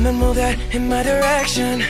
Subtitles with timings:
[0.00, 1.82] come and move that in my direction.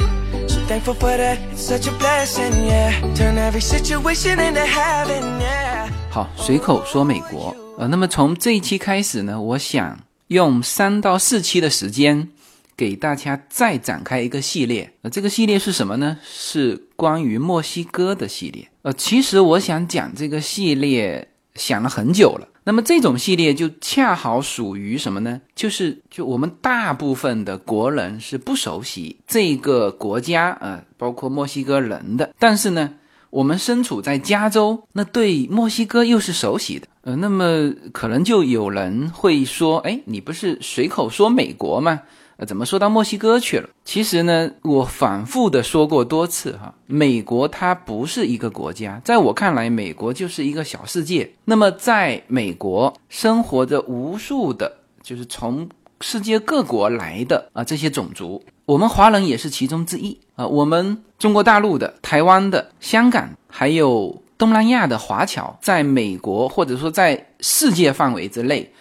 [0.48, 2.92] So thankful for that, it's such a blessing, yeah.
[3.14, 5.88] Turn every situation into heaven, yeah.
[6.10, 7.54] 好，随口说美国。
[7.78, 9.98] 呃，那么从这一期开始呢，我想
[10.28, 12.28] 用三到四期的时间，
[12.76, 14.92] 给大家再展开一个系列。
[15.02, 16.18] 呃，这个系列是什么呢？
[16.24, 18.68] 是关于墨西哥的系列。
[18.82, 22.48] 呃，其实我想讲这个系列，想了很久了。
[22.64, 25.40] 那么这种系列就恰好属于什么呢？
[25.54, 32.34] 就是就我们大部分的国人是不熟悉这个国家啊，包括墨西哥人的。
[32.38, 32.92] 但是呢，
[33.30, 36.86] 我们身处在加州，那对墨西哥又是熟悉的。
[37.02, 42.02] 呃，那么可能就有人会说，哎，你不是随口说美国吗？
[42.40, 43.68] 呃，怎么说到墨西哥去了？
[43.84, 51.30] 其实呢，我反复的说过多次哈，美国它不是一个国家，在我看来，美国就是一个小世界。
[51.44, 55.68] 那么，在美国生活着无数的，就是从
[56.00, 60.46] 世界各国来的啊这些种族，我们华人也是其中之一啊。
[60.46, 68.72] 我们中国大陆的、台湾的、香港，还有东南亚的华侨，在美国或者说在世界范围之内，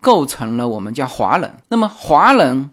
[0.00, 1.52] 构成了我们叫华人。
[1.68, 2.70] 那么，华人。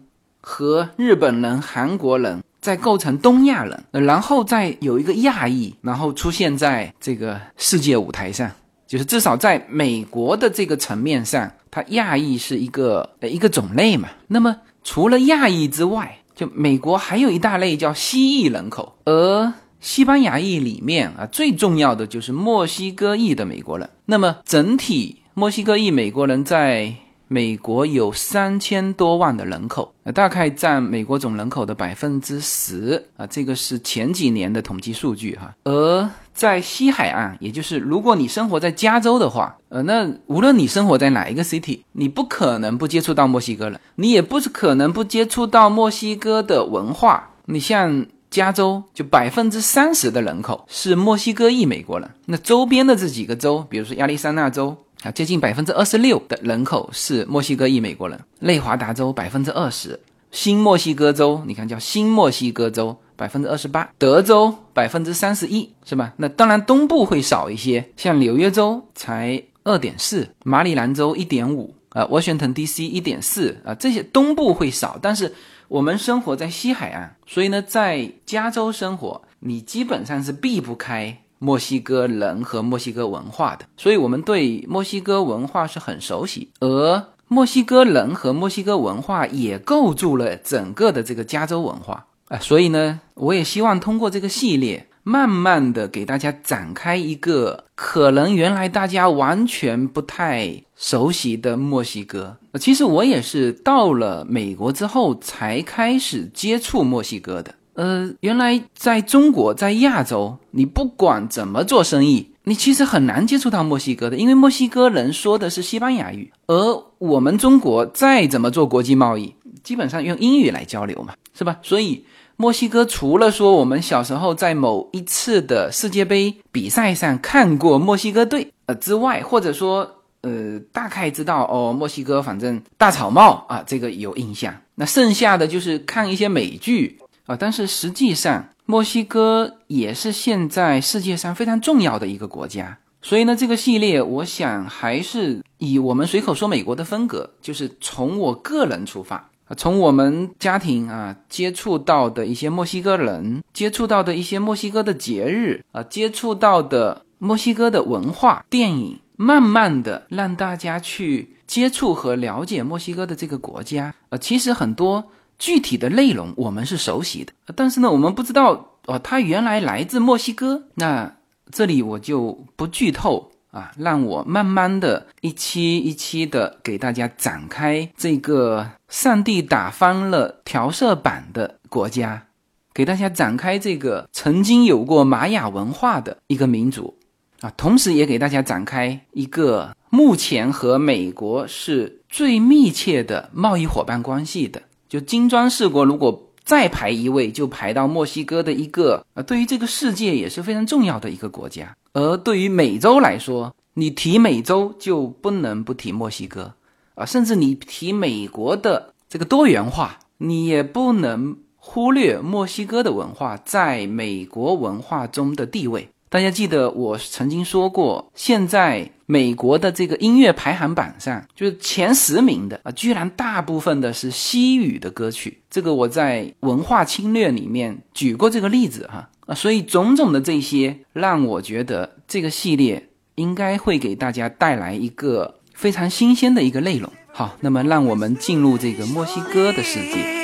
[0.48, 8.48] 和日本人、韩国人在构成东亚人，然后再有一个亚裔，然后出现在这个世界舞台上，
[8.86, 14.08] 就是至少在美国的这个层面上，它亚裔是一个呃一个种类嘛。
[14.28, 23.90] 那么除了亚裔之外，就美国还有一大类叫西裔人口，而西班牙裔里面啊最重要的就是墨西哥裔的美国人。
[24.04, 26.94] 那么整体墨西哥裔美国人在。
[27.28, 35.52] 美国有三千多万的人口，大概占美国总人口的百分之十啊，这个是前几年的统计数据哈。
[35.64, 47.30] 而在西海岸，也就是如果你生活在加州的话，呃，那无论你生活在哪一个 city，你不可能不接触到墨西哥人，你也不可能不接触到墨西哥的文化。
[47.46, 54.76] 你像加州，就百分之三十的人口是墨西哥裔美国人，那周边的这几个州，比如说亚利桑那州。
[55.06, 60.00] 啊，接近百分之二十六的人口是墨西哥裔美国人，内华达州百分之二十，
[60.32, 66.12] 新墨西哥州你看叫新墨西哥州百分之二十八，德州百分之三十一，是吧？
[66.16, 72.84] 那当然东部会少一些，像纽约州才二点四，马里兰州一点五，啊，沃逊腾 D.C.
[72.84, 75.32] 一点四，啊，这些东部会少，但是
[75.68, 81.16] 我们生活在西海岸，所以呢，在加州生活，你基本上是避不开。
[81.38, 102.36] 墨西哥人和墨西哥文化的，所以我们对墨西哥文化是很熟悉，而墨西哥人和墨西哥文化也构筑了整个的这个加州文化啊，所以呢，我也希望通过这个系列，慢慢的给大家展开一个可能原来大家完全不太熟悉的墨西哥。
[102.58, 107.54] 其实我也是到了美国之后才开始接触墨西哥的。
[107.76, 121.58] 呃，原来在中国，在亚洲，你不管怎么做生意，你其实很难接触到墨西哥的，因为墨西哥人说的是西班牙语，而我们中国再怎么做国际贸易，基本上用英语来交流嘛，是吧？
[121.62, 122.02] 所以
[122.36, 129.86] 墨西哥除了说我们小时候在某一次的世界杯比赛上看过墨西哥队呃之外，或者说
[130.22, 136.98] 呃大概知道哦，墨西哥反正大草帽啊，这个有印象，那剩下的就是看一些美剧。
[137.26, 142.78] 啊，但是实际上，墨西哥也是现在世界上非常重要的一个国家。
[143.02, 163.94] 所以呢，这个系列我想还是以我们随口说美国的风格，就是从我个人出发，从我们家庭啊接触到的一些墨西哥人，接触到的一些墨西哥的节日啊，接触到的墨西哥的文化、电影，慢慢的让大家去接触和了解墨西哥的这个国家。
[164.08, 165.04] 呃，其实很多。
[165.38, 170.64] 具体的内容我们是熟悉的，但是呢，我们不知道哦，他原来来自墨西哥。
[170.74, 171.16] 那
[171.50, 182.26] 这里我就不剧透啊，让我慢慢的一期一期的给大家展开这个上帝打翻了调色板的国家，
[182.72, 186.96] 给大家展开这个曾经有过玛雅文化的一个民族
[187.40, 194.62] 啊，同时也给大家展开一个目前和美国是最密切的贸易伙伴关系的。
[194.88, 201.76] 就金砖四国，如果再排一位，就排到墨西哥的一个啊，对于这个世界也是非常重要的一个国家。
[201.92, 206.54] 而对于美洲来说，你提美洲就不能不提墨西哥
[206.94, 215.88] 啊，甚至你提美国的这个多元化，你也不能忽略墨西哥的文化在美国文化中的地位。
[216.08, 225.40] 大家记得我曾经说过，现在美国的这个音乐排行榜上，就是前十名的啊，居然大部分的是西语的歌曲。
[225.48, 236.92] 这个我在文化侵略里面举过这个例子哈啊，所以种种的这些让我觉得这个系列应该会给大家带来一个非常新鲜的一个内容。
[237.12, 240.16] 好，那么让我们进入这个墨西哥的世界。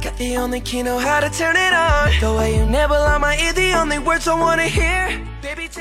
[0.00, 2.12] Got the only key, know how to turn it on.
[2.20, 5.18] The way you never lie my ear, the only words I wanna hear.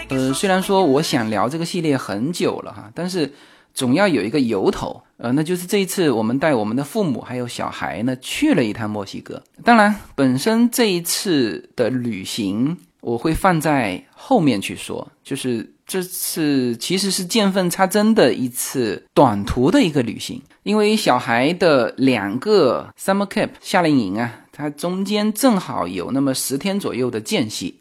[0.10, 3.31] 呃，虽然说我想聊这个系列很久了哈，但是
[3.75, 9.44] 总要有一个由头，呃，那就是这一次我们带我们的父母还有小孩呢去了一趟墨西哥。
[9.64, 20.42] 当然，本身这一次的旅行我会放在后面去说，就是这次其实是见缝插针的一次短途的一个旅行。
[20.63, 27.75] 因为小孩的两个 summer camp 夏令营啊，它中间正好有那么十天左右的间隙，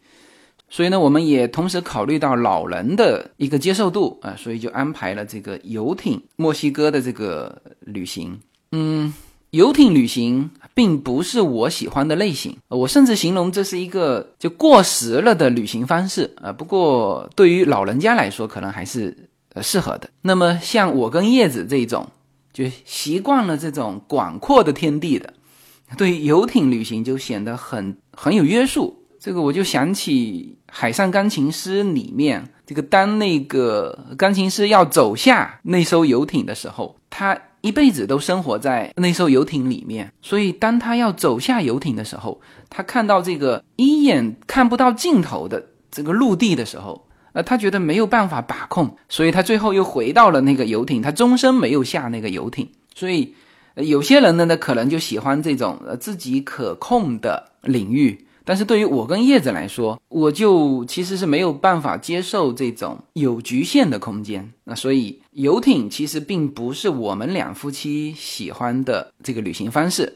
[0.70, 8.38] 所以呢，我们也同时考虑到老人的一个接受度啊，所以就安排了这个游艇墨西哥的这个旅行。
[8.70, 9.12] 嗯，
[9.50, 16.52] 游艇旅行并不是我喜欢的类型，我甚至形容这是一个就过时了的旅行方式啊。
[16.52, 19.17] 不过对于老人家来说，可能还是
[19.55, 20.08] 呃适合的。
[20.23, 22.06] 那么像我跟叶子这种。
[22.56, 25.34] 就习惯了这种广阔的天地的，
[25.99, 28.96] 对游艇旅行就显得很很有约束。
[29.20, 42.41] 这个我就想起《海上钢琴师》里面，这个当那个钢琴师要走下那艘游艇的时候，他一辈子都生活在那艘游艇里面，所以当他要走下游艇的时候，
[42.71, 47.03] 他看到这个一眼看不到尽头的这个陆地的时候。
[47.33, 52.67] 呃，他觉得没有办法把控，所以他最后又回到了那个游艇，他终身没有下那个游艇。
[52.95, 53.35] 所以，
[53.75, 58.27] 有些人呢，呢可能就喜欢这种呃自己可控的领域。
[58.43, 64.51] 但是对于我跟叶子来说，我就其实是没有办法接受这种有局限的空间。
[64.65, 70.11] 那所以游艇其实并不是我们两夫妻喜欢的这个旅行方式。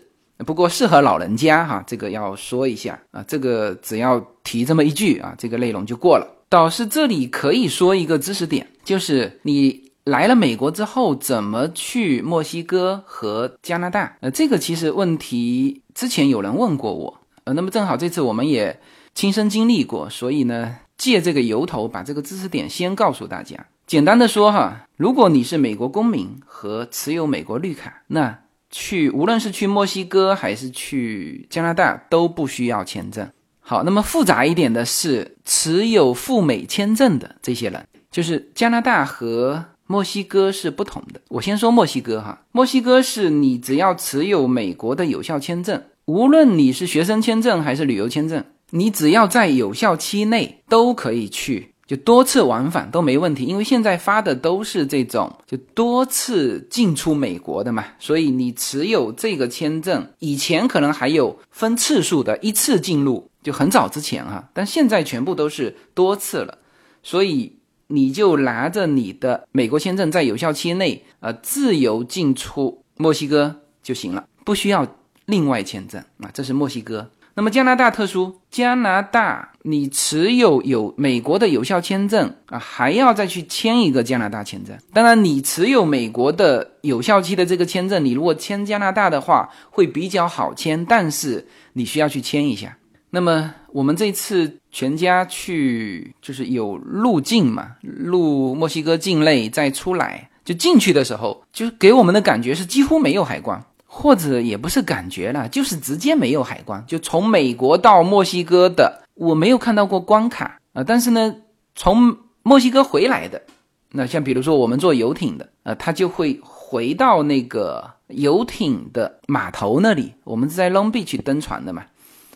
[0.46, 6.26] 不过适合老人家哈，这个要说一下啊，这个只要提这么一句啊，这个内容就过了。
[6.48, 14.16] 导师这里可以说一个知识点，就是你来了美国之后怎么去墨西哥和加拿大？
[14.20, 18.80] 呃，这个其实问题之前有人问过我，呃，那么正好这次我们也
[19.14, 23.66] 亲身经历过，所以呢，借这个由头把这个知识点先告诉大家。
[23.90, 28.38] 简单的说哈，如果你是美国公民和持有美国绿卡，那
[28.70, 33.28] 去无论是去墨西哥还是去加拿大都不需要签证。
[33.58, 41.20] 好，那么复杂一点的是持有赴美签证的这些人，就是加拿大和墨西哥是不同的。
[41.26, 53.44] 我先说墨西哥哈，墨西哥是你只要持有美国的有效签证，无论你是学生签证还是旅游签证，你只要在有效期内都可以去，就多次往返都没问题。
[53.44, 63.28] 因为现在发的都是这种就多次进出美国的嘛，所以你持有这个签证，以前可能还有分次数的，一次进入。
[63.42, 66.58] 就很早之前哈，但现在全部都是多次了，
[67.02, 67.56] 所以
[67.88, 74.86] 你就拿着你的美国签证，在有效期内，呃，自由进出墨西哥就行了，不需要
[75.24, 76.30] 另外签证啊。
[76.32, 77.10] 这是墨西哥。
[77.40, 84.76] 那么加拿大特殊，加拿大你持有有美国的有效签证啊，还要再去签一个加拿大签证。
[84.92, 92.76] 当然，你持有美国的有效期的这个签证，你如果签加拿大的话，会比较好签，但是你需要去签一下。
[93.08, 106.82] 那么我们这次全家去，就是有入境嘛，入墨西哥境内再出来，就进去的时候，就给我们的感觉是几乎没有海关，或者也不是感觉了，就是直接没有海关。
[106.86, 110.84] 就从美国到墨西哥的，我没有看到过关卡啊。
[110.84, 111.34] 但是呢，
[111.74, 113.42] 从墨西哥回来的，
[113.90, 120.14] 那像比如说我们坐游艇的，呃，他就会回到那个游艇的码头那里。
[120.22, 121.82] 我们是在 Long Beach 登船的嘛。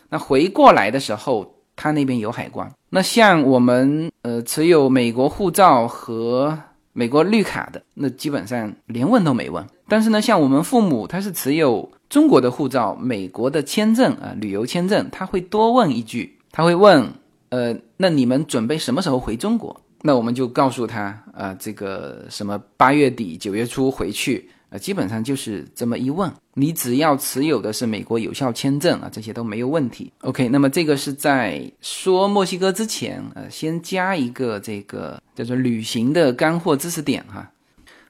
[0.09, 2.69] 那回过来的时候，他那边有海关。
[2.89, 6.59] 那像我们呃持有美国护照和
[6.97, 9.65] 美国绿卡的，那基本上连问都没问。
[9.89, 17.05] 但是呢，像我们父母他是持有中国的护照、美国的签证啊，旅游签证，他会多问一句，他会问
[17.49, 19.75] 呃，那你们准备什么时候回中国？
[20.03, 24.49] 那我们就告诉他啊，这个什么八月底九月初回去。
[24.77, 30.11] 基本上就是这么一问，你只要持有的是美国有效签证啊，这些都没有问题。
[30.21, 37.51] OK，那么这个是在说墨西哥之前，呃，先加一个这个叫做旅行的干货知识点哈。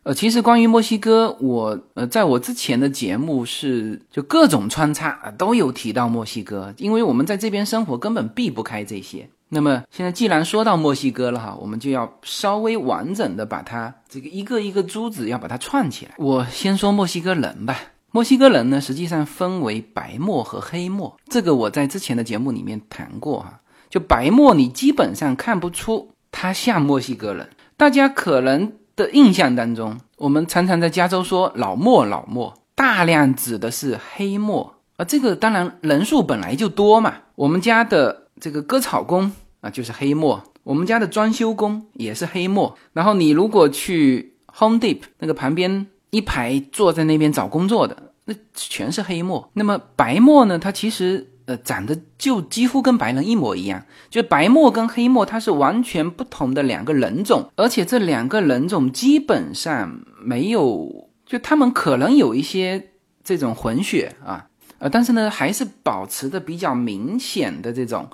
[0.04, 9.28] 呃，其实关于墨西哥，我呃在我之前的节目是就各种穿插啊都有提到墨西哥，因为我们在这边生活根本避不开这些。
[9.50, 16.14] 那么现在既然说到墨西哥了哈，我们就要稍微完整的把它这个一个一个珠子要把它串起来。
[16.18, 17.78] 我先说墨西哥人吧。
[18.12, 23.60] 墨西哥人呢，实际上分为白墨和黑墨，这个我在之前的节目里面谈过哈。
[23.90, 27.50] 就白墨，你基本上看不出他像墨西哥人。
[27.78, 35.04] 大家可能的印象当中，我们常常在加州说老墨老墨，大量指的是黑墨啊。
[35.04, 37.16] 这个当然人数本来就多嘛。
[37.36, 42.78] 我们家的这个割草工啊，就是黑墨；我们家的装修工也是黑墨。
[42.94, 45.88] 然后你如果去 Home Depot 那个旁边。
[46.12, 49.50] 一排坐在那边找工作的，那全是黑墨。
[49.52, 50.58] 那么白墨呢？
[50.58, 53.84] 它其实呃长得就几乎跟白人一模一样。
[54.10, 64.48] 就白墨跟黑墨，它是完全不同的两个人种，而且这两个人种基本上没有，就他们可能有一些这种混血啊，
[64.80, 68.10] 呃，但是呢，还是保持的比较明显的这种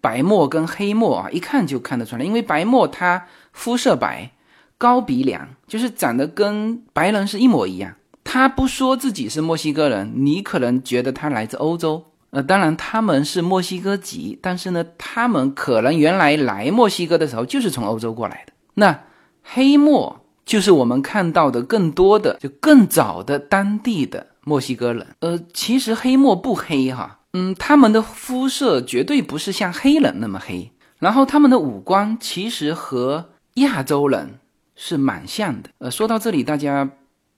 [0.00, 4.30] 白墨跟黑墨啊，一看就看得出来，因为白墨它肤色白。
[4.76, 7.94] 高鼻梁就是长得跟白人是一模一样。
[8.24, 12.04] 他不说自己是墨西哥人，你可能觉得他来自欧洲。
[12.30, 18.52] 呃，当然他们是墨西哥籍，但是呢，他们可能原来来墨西哥的时候就是从欧洲过来的。
[18.74, 18.98] 那
[19.42, 25.06] 黑墨就是我们看到的更多的，就更早的当地的墨西哥人。
[25.20, 34.38] 呃，其实黑墨不黑哈，嗯，他们的肤色绝对不是像黑人那么黑，然后他们的五官其实和亚洲人。
[34.76, 36.90] 是蛮像的，呃，说到这里，大家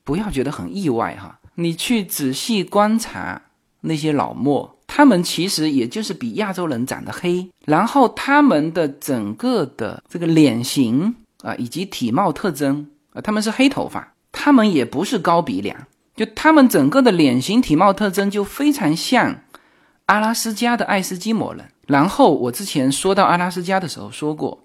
[0.05, 1.39] 不要觉得很意外哈。
[1.57, 3.43] 你去仔细观察
[3.83, 15.77] 那些老墨，他们其实也就是比亚洲人长得黑，然后他们的整个的这个脸型啊，以及体貌特征啊，他们是黑头发，他们也不是高鼻梁，
[16.17, 19.43] 就他们整个的脸型体貌特征就非常像
[20.07, 21.65] 阿拉斯加的爱斯基摩人。
[21.87, 24.63] 然后我之前说到阿拉斯加的时候说过。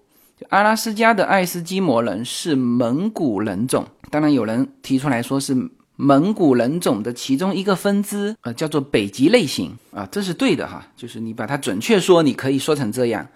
[0.50, 5.56] 阿拉斯加的爱斯基摩人是蒙古人种，当然有人提出来说是
[5.98, 13.28] 蒙古人种的其中一个分支，呃，叫做北极类型啊，这是对的哈，就是你把它准确说，你可以说成这样，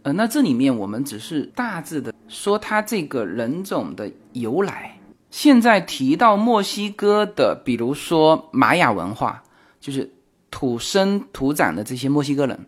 [0.00, 4.95] 呃，那这里面我们只是大致的说它这个人种的由来。
[5.36, 9.42] 现在提到墨西哥的，比如说玛雅文化，
[9.78, 10.10] 就是
[10.50, 12.58] 土生土长的这些墨西哥人。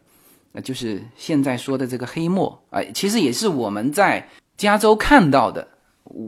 [0.53, 5.67] 那就是现在说的这个黑墨啊，其实也是我们在加州看到的，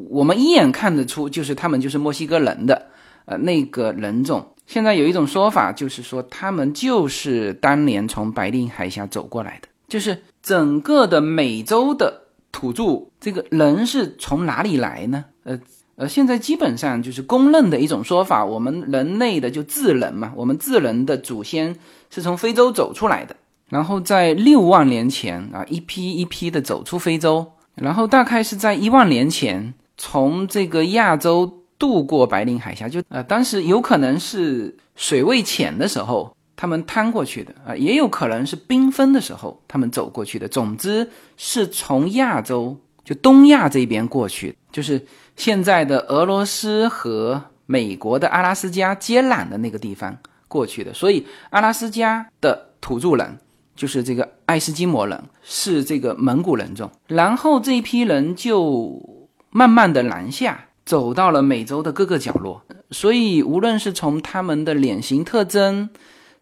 [0.09, 2.87] 我们一眼看得出，就是他们就是墨西哥人的
[3.27, 4.55] 呃那个人种。
[4.67, 15.27] 现在有一种说法，就是说他们就是当年从白令海峡走过来的，就是整个的美洲的土著，这个人是从哪里来呢？
[15.43, 15.61] 呃
[16.01, 21.77] 呃，现在基本上就是公认的一种说法，我们人类的就智人嘛，我们智人的祖先
[22.09, 23.37] 是从非洲走出来的。
[23.69, 40.49] 然后在六万年前啊，一批一批的走出非洲，然后大概是在一万年前从这个亚洲渡过白令海峡，就呃当时有可能是水位浅的时候他们趟过去的啊，也有可能是冰封的时候他们走过去的。
[40.49, 45.05] 总之是从亚洲就东亚这边过去，就是
[45.41, 50.17] 现在的俄罗斯和美国的阿拉斯加接壤的那个地方
[50.47, 50.93] 过去的。
[50.93, 53.39] 所以阿拉斯加的土著人。
[53.77, 59.01] 就是这个爱斯基摩人是这个蒙古人种，然后这一批人就
[59.49, 62.61] 慢慢的南下，走到了美洲的各个角落。
[62.91, 65.89] 所以无论是从他们的脸型特征，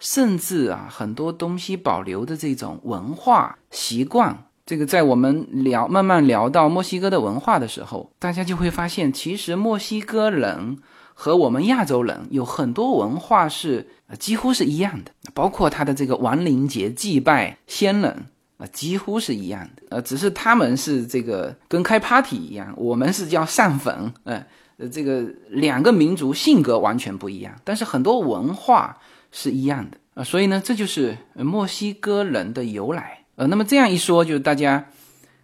[0.00, 10.76] 甚至啊很多东西保留的这种文化习惯，这个在我们聊慢慢聊到墨西哥的文化的时候，大家就会发现，其实墨西哥人。
[11.20, 13.84] 和我们亚洲人有很多文化是
[14.20, 19.82] 几乎是一样的，包括他的这个亡灵节祭拜先人啊，几乎是一样的。
[19.88, 24.14] 呃，只是他们是这个跟开 party 一样，我们是叫上坟。
[24.22, 24.40] 呃，
[24.92, 28.96] 这个两个民族性格完全不一样，但是很多文化
[29.32, 30.22] 是一样的啊。
[30.22, 33.17] 所以呢，这就是墨西哥人的由来。
[33.38, 34.86] 呃，那么这样一说，就大家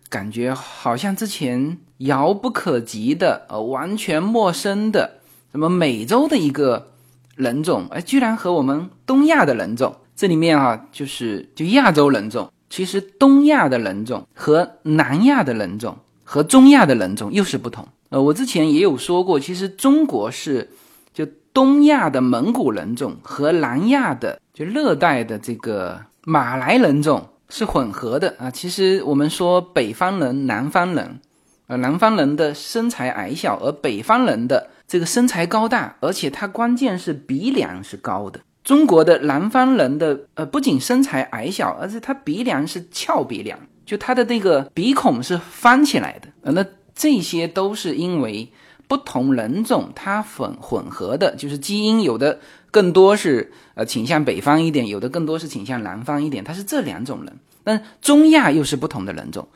[0.08, 5.20] 感觉好像之前遥不可及的，呃，完全陌生的。
[5.52, 6.90] 什么美洲的一个
[7.36, 17.86] 人种，哎，居然和我们东亚的人种，这里面啊，就是就亚洲人种，其实东亚的人种和南亚的人种和中亚的人种又是不同。
[18.08, 20.68] 呃，我之前也有说过，其实中国是
[21.12, 28.50] 就东亚的蒙古人种和南亚的就热带的这个马来人种是混合的啊。
[28.50, 31.20] 其实我们说北方人、南方人，
[31.68, 34.70] 呃，南方人的身材矮小，而北方人的。
[34.86, 38.38] 这个身材高大，而且他关键是鼻梁是高的。
[38.62, 46.28] 中国的南方人的呃，不仅身材矮小，而且他鼻梁是翘鼻梁，就他的那个鼻孔是翻起来的。
[46.42, 48.52] 呃，那这些都是因为
[48.86, 52.38] 不同人种它混混合的，就是基因有的
[52.74, 57.38] 更多是呃倾向北方一点，有的更多是倾向南方一点，它是这两种人。
[57.62, 59.46] 但中亚又是不同的人种，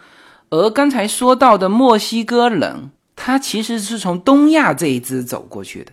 [0.51, 5.91] 而刚才说到的墨西哥人，他其实是从东亚这一支走过去的，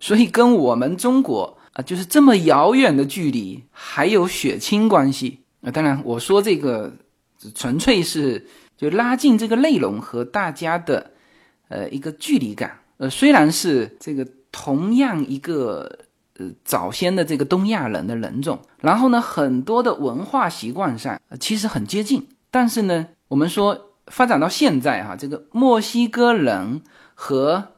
[0.00, 5.70] 所以跟我们中国啊，就是这么遥远的距离，还有血亲关系啊。
[5.70, 6.92] 当然，我说这个
[7.54, 8.44] 纯粹是
[8.76, 11.12] 就拉近这个内容和大家的
[11.68, 12.80] 呃一个距离感。
[12.98, 16.00] 呃，虽然是这个同样一个
[16.38, 23.90] 呃早先的这个东亚人的人种，然后呢，很多的文化习惯上其实很接近，但是呢，我们说。
[24.08, 26.82] 发展到现在哈，这个墨西哥人
[27.14, 27.68] 和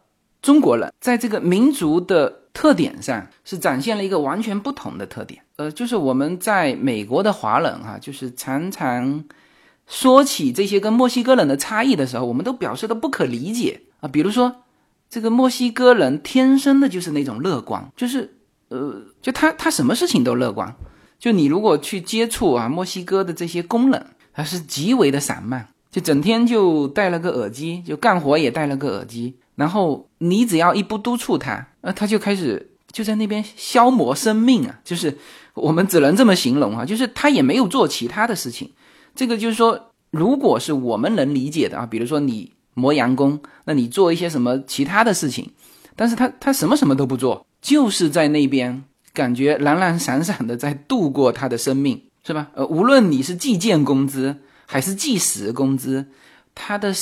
[0.42, 5.40] 中国人在这个民族的特点上是展现了一个完全不同的特点。
[5.54, 9.22] 呃，就是我们在美国的华人哈，就是常常
[9.86, 14.08] 说起这些跟墨西哥人的差异的时候，我们都表示的不可理解啊。
[14.08, 14.64] 比如说，
[15.08, 18.35] 这个墨西哥人天生的就是那种乐观，就是
[18.68, 20.74] 呃，就他他什么事情都乐观。
[21.18, 25.68] 就你如果去接触啊，墨西哥的这些工人，他是极为的散漫。
[25.90, 35.16] 就整天就戴了个耳机，就干活也戴了个耳机，然后你只要一不督促他，呃，他就开始就在那边消磨生命啊，就是
[35.54, 38.70] 我们只能这么形容啊，就是他也没有做其他的事情。
[39.14, 39.80] 这个就是说，
[40.10, 45.50] 如果是我们能理解的啊，比如说你磨洋工，那你做一些什么其他的事情，
[45.94, 52.48] 但是他他什么什么都不做，就是在那边感觉懒懒散散的在度过他的生命，是吧？
[52.54, 54.36] 呃，无论你是计件工资。
[54.68, 56.06] 还是计时工资，
[56.52, 56.92] 他的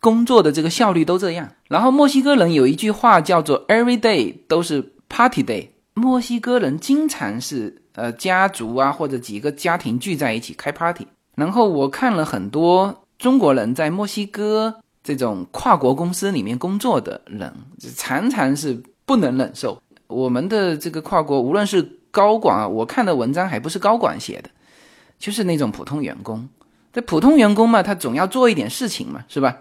[0.00, 1.50] 工作的这个效率都这样。
[1.66, 5.70] 然后墨西哥人有一句话叫做 “every day 都是 party day”。
[5.94, 11.04] 墨西哥人经常是呃家族啊或者几个家庭聚在一起开 party。
[11.34, 17.52] 然后我看了很多中国人在墨西哥这种跨国公司里面工作的人，
[17.96, 24.50] 常常是不能忍受我们的这个跨国，无论是高管啊，我看的文章还不是高管写的，
[25.18, 26.48] 就是那种普通员工。
[26.92, 29.58] 这普通员工嘛，他总要做一点事情嘛，是吧？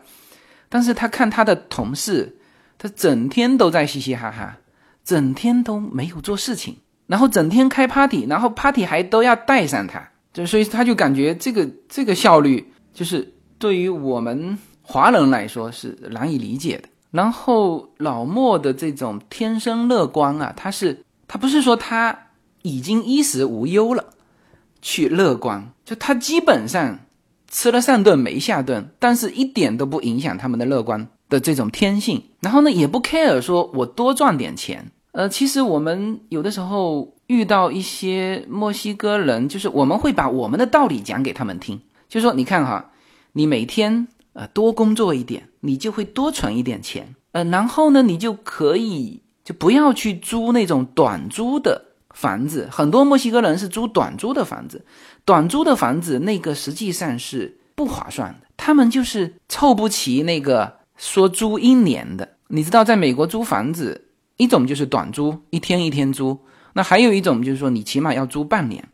[0.67, 2.37] 但是他看他的同事，
[2.77, 4.57] 他整天都在嘻嘻哈哈，
[5.03, 16.89] 整天都没有做事情，然后整天开 party，然后 party 还都要带上他，就所以他就感觉这个这个效率，就是对于我们华人来说是难以理解的。
[17.11, 22.27] 然后老莫的这种天生乐观啊，他是他不是说他
[22.61, 24.05] 已经衣食无忧了
[24.81, 26.99] 去乐观，就他基本上。
[27.51, 32.23] 吃了上顿没下顿，但是一点都不影响他们的乐观的这种天性。
[32.41, 34.91] 然后呢，也不 care 说我多赚点钱。
[35.13, 42.91] 呃，其实我们有的时候遇到一些墨西哥人，就是我们会把我们的道理讲给他们听，就说你看哈，
[43.33, 47.15] 你每天呃多工作一点，你就会多存一点钱。
[47.31, 51.85] 呃，然后呢，你就可以就不要去租那种短租的。
[52.11, 54.83] 房子很多，墨西哥人是租短租的房子，
[55.23, 62.27] 短租的房子那个实际上是不划算的，他们就是凑不齐那个说租一年的。
[62.47, 66.35] 你知道，在美国租房子，一种就是短租，一天一天租；
[66.73, 68.89] 那还有一种就是说，你起码要租半年，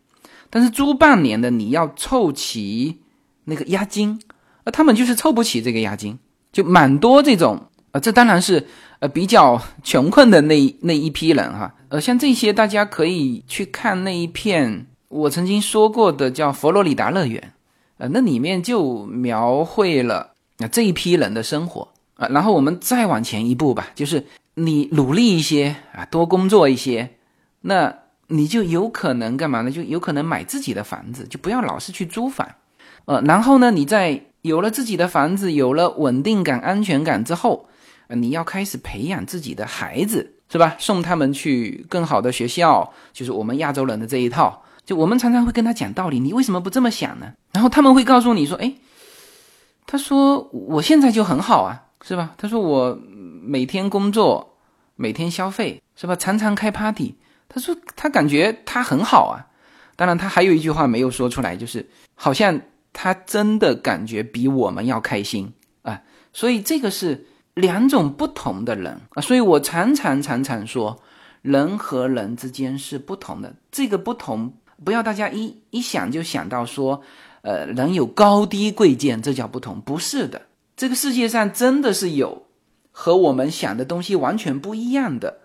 [0.49, 2.99] 但是租半年的你要凑齐
[3.45, 4.19] 那个押金，
[4.65, 6.19] 呃，他们就是凑不起这个押金，
[6.55, 7.61] 就蛮多这种。
[7.91, 8.65] 呃，这当然是
[8.99, 11.75] 呃比较穷困的那那一批人哈。
[11.89, 17.53] 呃，像这些大家可以去看那一片我曾经说过的叫佛罗里达乐园，
[17.97, 22.27] 呃，那里面就描绘了啊这一批人的生活啊。
[22.29, 27.09] 然后我们再往前一步吧，就是你努力一些啊，多工作一些，
[27.61, 27.93] 那
[28.27, 29.69] 你就有可能干嘛呢？
[29.71, 32.47] 就有可能买自己的房子，就不要老是去租房。
[33.05, 37.67] 呃，然后呢，你在有了自己的房子，有了稳定感、安全感之后。
[38.09, 40.75] 你要开始培养自己的孩子，是吧？
[40.77, 44.61] 送他们去更好的学校，就是我们亚洲人的这一套。
[44.85, 47.33] 就我们常常会跟他讲道理，你为什么不这么想呢？
[47.51, 48.71] 然后他们会告诉你说：“哎，
[49.87, 52.35] 他说我现在就很好啊，是吧？
[52.37, 52.95] 他说我
[53.41, 54.55] 每天工作，
[54.95, 56.15] 每天消费，是吧？
[56.15, 57.15] 常常开 party。
[57.49, 59.47] 他说他感觉他很好啊。
[59.95, 62.61] 当然，他还有一句话没有说出来，就是好像
[62.95, 65.53] 他真的感觉比我们要开心
[65.83, 66.01] 啊。
[66.33, 71.01] 所以这个是。”两种不同的人啊，所以我常常常常说，
[71.41, 73.55] 人和人之间是不同的。
[73.71, 74.51] 这个不同，
[74.83, 77.01] 不要大家一一想就想到说，
[77.43, 80.41] 呃，人有高低贵贱，这叫不同，不是的。
[80.75, 82.45] 这个世界上真的是有
[82.91, 85.37] 和我们想的东西完全不一样的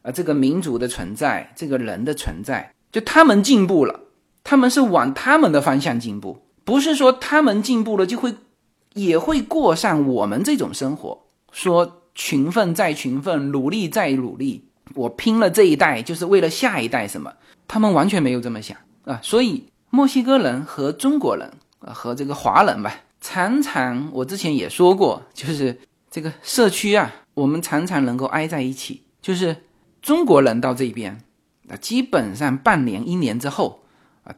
[0.00, 4.00] 啊，这个民族的存在，这个人的存在，就他们进步了，
[4.42, 8.34] 他们是往他们的方向进步，不是说他们进步了就会
[8.94, 17.32] 也会过上我们这种生活，说勤奋再勤奋，努力再努力，我拼了这一代就是为了下一代什么？
[17.66, 19.20] 他们完全没有这么想啊！
[19.22, 25.78] 所以墨西哥人和中国人啊，和这个华人吧，常常我之前也说过，就是
[26.10, 29.56] 这个社区啊，我们常常能够挨在一起，就是
[30.02, 31.20] 中国人到这边。
[31.68, 33.79] 啊，基本上半年、一年之后，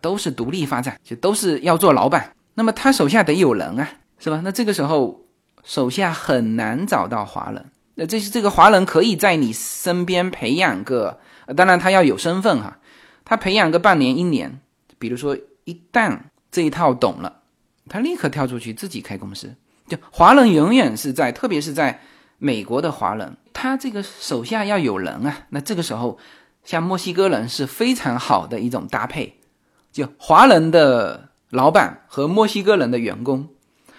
[0.00, 2.32] 都是独立发展，就都是要做老板。
[2.54, 4.40] 那么他手下得有人啊，是吧？
[4.44, 5.24] 那这个时候
[5.64, 7.70] 手下很难找到华人。
[7.94, 11.18] 那这是这个华人可以在你身边培养个，
[11.56, 12.78] 当然他要有身份哈。
[13.24, 14.60] 他培养个半年、一年，
[14.98, 16.18] 比如说一旦
[16.50, 17.40] 这一套懂了，
[17.88, 19.54] 他立刻跳出去自己开公司。
[19.88, 22.00] 就华人永远是在，特别是在
[22.38, 25.46] 美国的华人，他这个手下要有人啊。
[25.50, 26.18] 那这个时候。
[26.64, 29.40] 像墨西哥人是非常好的一种搭配，
[29.92, 33.48] 就华人的老板和墨西哥人的员工，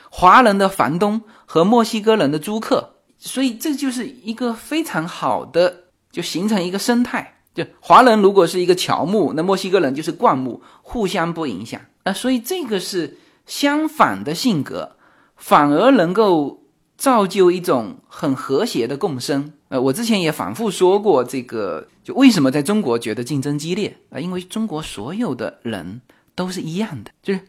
[0.09, 7.41] 华人的房东和墨西哥人的租客，所以这就是一个非常好的，就形成一个生态。
[7.53, 12.11] 就华人如果是一个乔木，那墨西哥人就是灌木，互相不影响啊。
[12.11, 14.95] 所以这个是相反的性格，
[15.37, 16.62] 反而能够
[17.03, 19.51] 造就一种很和谐的共生。
[19.67, 24.21] 呃，我之前也反复说过，这个就为什么在中国觉得竞争激烈啊？
[24.21, 25.99] 因为中国所有的人
[26.33, 27.41] 都是一样的，就是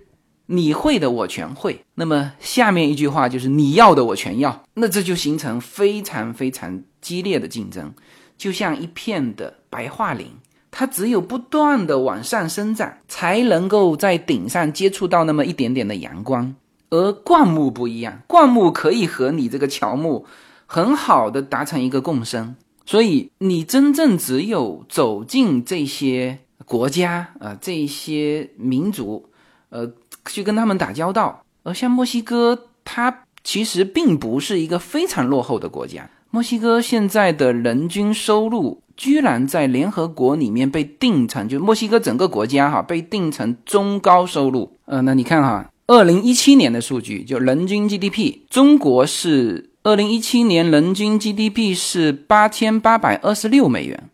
[0.47, 1.85] 你会的我全会。
[1.95, 7.95] 那么下面一句话就是你要的我全要，那这就形成非常非常激烈的竞争，
[8.37, 10.33] 就像一片的白桦林，
[10.73, 16.57] 它只有不断的往上生长，才能够在顶上接触到那么一点点的阳光。
[16.95, 20.25] 而灌木不一样，灌木可以和你这个乔木。
[20.67, 29.29] 很好的达成一个共生，所以你真正只有走进这些国家啊，这些民族，
[29.69, 29.93] 呃，
[30.27, 31.45] 去跟他们打交道。
[31.63, 36.09] 而像墨西哥，它其实并不是一个非常落后的国家。
[36.31, 44.73] 墨西哥现在的人均收入居然在联合国里面被定成，就墨西哥整个国家哈被定成中高收入。
[44.87, 49.71] 呃，那你看哈，二零一七年的数据就人均 GDP，中国是。
[49.87, 54.09] 二零一七年人均 GDP 是八千八百二十六美元，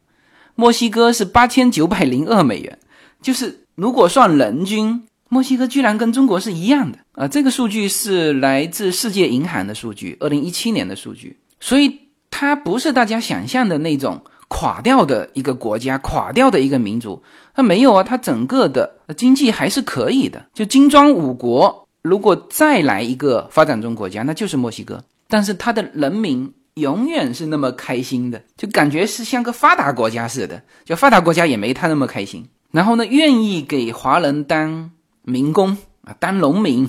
[0.56, 2.76] 墨西哥是八千九百零二美元。
[3.22, 7.28] 就是如果算人均，墨西哥居然跟中国是一样的啊！
[7.28, 11.38] 这个数据是来自世界银行的数据，二零一七年的数据。
[11.60, 12.00] 所以
[12.32, 17.22] 它不是大家想象的那种垮掉的一个国家，垮掉的一个民族。
[17.54, 20.44] 它没有啊，它整个的经济还是可以的。
[20.52, 25.02] 就金砖五国，如果再来一个发展中国家，那就是墨西哥。
[25.28, 30.60] 但是他的人民永远是那么开心的，就感觉是像个发达国家似的。
[30.84, 32.48] 就发达国家也没他那么开心。
[32.72, 34.90] 然后呢，愿意给华人当
[35.22, 36.88] 民工啊，当农民。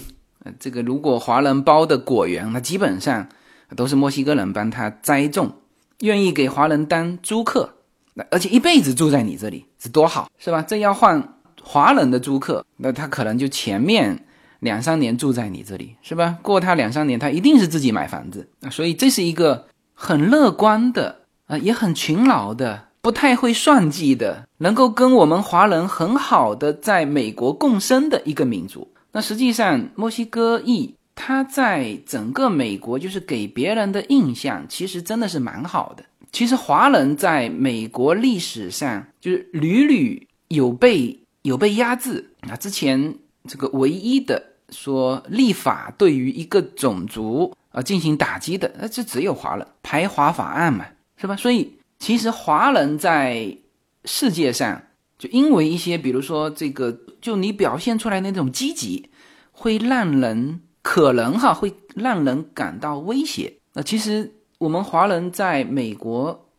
[0.60, 3.28] 这个如果华人包的果园，那基本上
[3.76, 5.52] 都是墨西哥人帮他栽种。
[6.02, 7.74] 愿意给华人当租客，
[8.14, 10.62] 那而且一辈子住在你这里，是多好，是吧？
[10.62, 14.26] 这要换华人的租客，那他可能就前面。
[14.62, 16.38] 两三年住在你这里是吧？
[16.44, 18.70] 过他两三年，他一定是自己买房子那。
[18.70, 28.88] 所以这是一个很乐观的啊，也很勤劳的，不太会算计的，能够跟我们华人很好的在美国共生的一个民族。
[29.14, 36.04] 那实际上，墨西哥裔他在整个美国就是给别人的印象，其实真的是蛮好的。
[36.32, 42.56] 其实华人在美国历史上就是屡屡有被有被压制啊。
[42.56, 43.16] 之前
[43.48, 44.50] 这个唯一的。
[44.74, 50.86] 说立法对于一个种族啊进行打击的，那这只有华人排华法案嘛，
[51.18, 51.36] 是吧？
[51.36, 53.58] 所以其实华人在
[54.06, 54.82] 世界上，
[55.20, 59.10] 就因为一些，比如说这个，就你表现出来那种积极，
[59.52, 63.54] 会让人可能哈会让人感到威胁。
[63.74, 66.50] 那其实我们华人在美国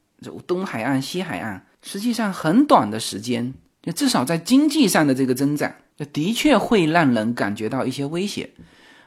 [0.47, 5.73] 东海岸、西海岸，实际上很短的时间，就至少在经济上的这个增长。
[6.13, 8.51] 的确会让人感觉到一些威胁。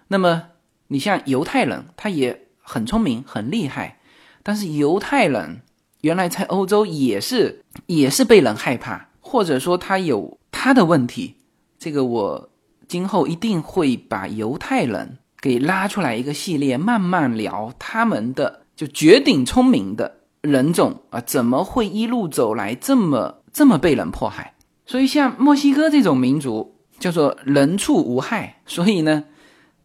[0.08, 0.44] 那么，
[0.88, 4.00] 你像犹太人，他也很聪明、很厉害，
[4.44, 5.60] 但是犹太人
[6.02, 11.36] 原来在欧洲也是也是被人害怕，或者说他有他的问题。
[11.78, 12.50] 这个我
[12.88, 24.54] 今后一定会把犹太人给拉出来一个系列，慢慢聊他们的就绝顶聪明的人种啊，怎么会一路走来这么这么被人迫害？
[24.86, 26.74] 所以，像墨西哥这种民族。
[26.98, 29.26] 叫做人畜无害，所以呢，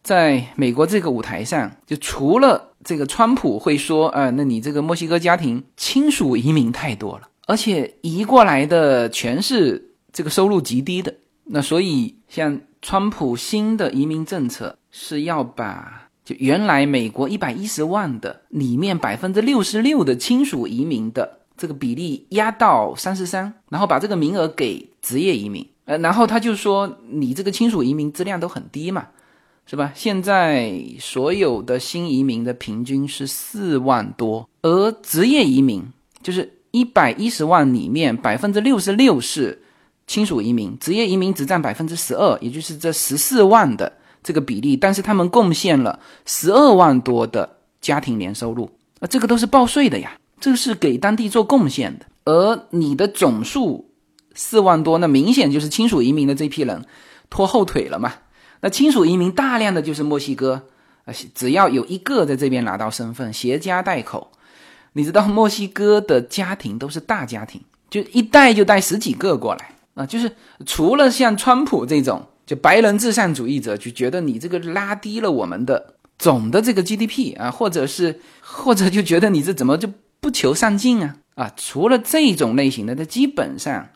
[0.01, 25.67] 在美国这个舞台上，就除了这个川普会说啊，那你这个墨西哥家庭亲属移民太多了，而且移过来的全是这个收入极低的，那所以像川普新的移民政策是要把就原来美国一百一十万的里面百分之六十六的亲属移民的这个比例压到三十三，然后把这个名额给职业移民。
[25.85, 29.07] 呃，然后他就说你这个亲属移民质量都很低嘛，
[29.67, 29.91] 是吧？
[29.95, 35.83] 现在所有的新移民的平均是四万多，而职业移民
[36.23, 39.60] 就是一百一十万里面百分之六十六是。
[40.11, 48.69] 亲属移民、职业移民只占百分之十二，也就是这十四万的这个比例，但是他们贡献了十二万多的家庭年收入，
[48.99, 52.05] 啊，这个都是报税的呀，这个是给当地做贡献的。
[52.25, 53.89] 而你的总数
[54.35, 56.83] 四万多，那明显就是亲属移民的这批人
[57.29, 58.11] 拖后腿了嘛？
[58.59, 60.63] 那亲属移民大量的就是墨西哥，
[61.05, 64.33] 啊，只要有一个在这边拿到身份，携家带口，
[64.91, 69.75] 你知道墨西哥的家庭都是大家庭，就一带就带十几个过来。
[70.01, 70.31] 啊，就是
[70.65, 81.51] 除了像川普这种就白人至上主义者，就觉得你这个拉低了我们的总的这个 GDP 啊，或者是或者就觉得你这怎么就不求上进啊啊！
[81.55, 83.89] 除了这种类型的，那基本上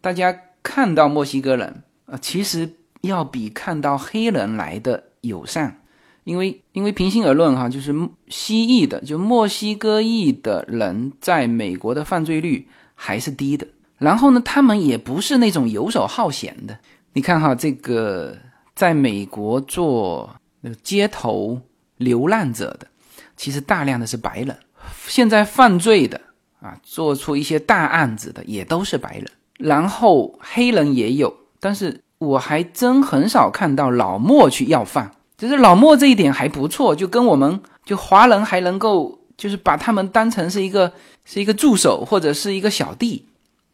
[0.00, 2.70] 大家看到墨西哥人啊，其实
[3.02, 5.82] 要比看到黑人来的友善，
[6.24, 7.94] 因为因为平心而论哈，就是
[8.28, 13.66] 西裔的就墨西哥裔的人在美国的犯罪率还是低的。
[13.98, 16.78] 然后呢，他们也不是那种游手好闲的。
[17.14, 18.36] 你看哈，这个
[18.74, 20.34] 在美国做
[20.82, 21.60] 街头
[21.96, 22.86] 流浪者的，
[23.36, 24.56] 其实大量的是白人。
[25.06, 26.20] 现在犯罪的
[26.60, 29.30] 啊，做出一些大案子的也都是白人。
[29.58, 35.10] 然后黑人也有，但是我还真很少看到老莫去要饭。
[35.38, 40.92] 就是老莫这一点还不错，就跟我们就华人还能够就是把他们当成是一个
[41.24, 43.26] 是一个助手或者是一个小弟。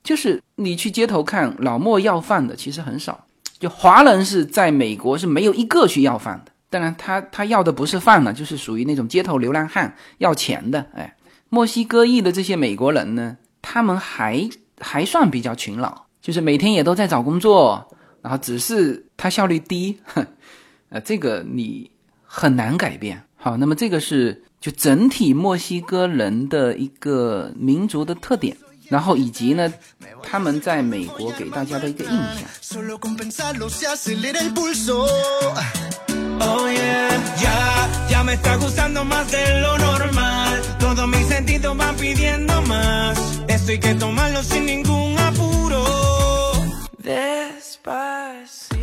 [0.02, 3.26] 就是你去街头看老莫要饭的，其实很少。
[3.58, 6.52] 就华人是在美国是没有一个去要饭的。
[6.68, 10.84] 当然，他他要的不是饭呢，就是属于那种街头流浪汉要钱的。
[10.94, 11.14] 哎，
[11.50, 14.48] 墨西哥裔的这些美国人呢，他们还
[14.80, 20.00] 还算比较勤劳，就是每天也都在找工作，然后只是他效率低。
[20.88, 21.90] 呃，这个你
[22.24, 23.22] 很难改变。
[23.36, 28.56] 好，那么这个是就整体墨西哥人的一个民族的特点。
[28.92, 29.72] 然后以及呢，
[30.22, 32.40] 他们在美国给大家的一个印象。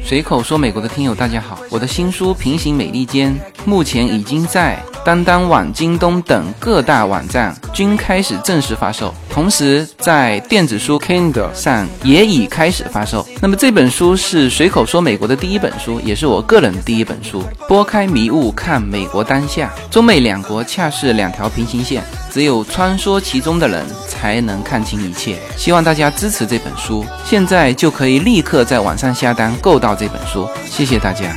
[0.03, 13.25] 随口说美国的听友大家好，我的新书《平行美利坚》目前已经在当当网、京东等各大网站均开始正式发售，同时在电子书 Kindle 上也已开始发售。
[13.41, 17.43] 那么这本书是随口说美国的第一本书，也是我个人第一本书。
[17.67, 25.38] 拨开迷雾看美国当下，中美两国恰是两条平行线，只有穿梭其中的人才能看清一切。
[25.55, 29.93] 希望大家支持这本书，现在就可以立刻在网上下单购到。
[29.93, 31.36] 这本书，谢谢大家。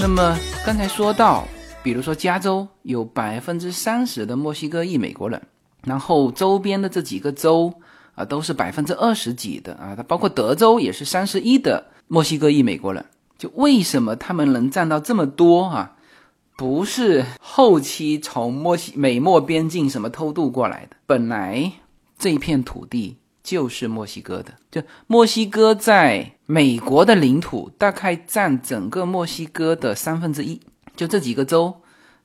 [0.00, 1.44] 那么刚才说到，
[1.82, 5.42] 比如说加州有百分之三十的墨西哥裔美国人，
[5.84, 7.72] 然后周边的这几个州
[8.14, 13.04] 啊都是百分之二十几的啊，它包括德州也是三十一的墨西哥裔美国人。
[13.38, 15.90] 就为什么他们能占到这么多啊？
[16.56, 21.72] 不是后期从墨西美墨边境什么偷渡过来的，本来
[22.18, 24.52] 这片土地就是墨西哥的。
[24.70, 30.60] 就墨西哥在美国的领土大概占整个墨西哥的三分之一，
[30.94, 31.74] 就这几个州：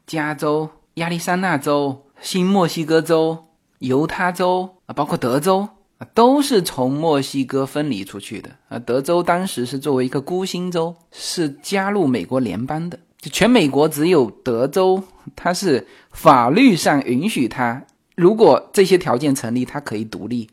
[0.06, 3.46] 加州、亚利桑那州、新墨西哥州、
[3.80, 8.78] 犹他州啊，包括德州啊，都是从墨西哥分离出去的啊。
[8.78, 13.00] 德州当时是作为一个孤星州，是加入美国联邦的。
[13.20, 15.04] 就全美国只有德州，
[15.36, 17.84] 它是法律上允许它，
[18.16, 20.50] 如果这些条件成立，它可以独立。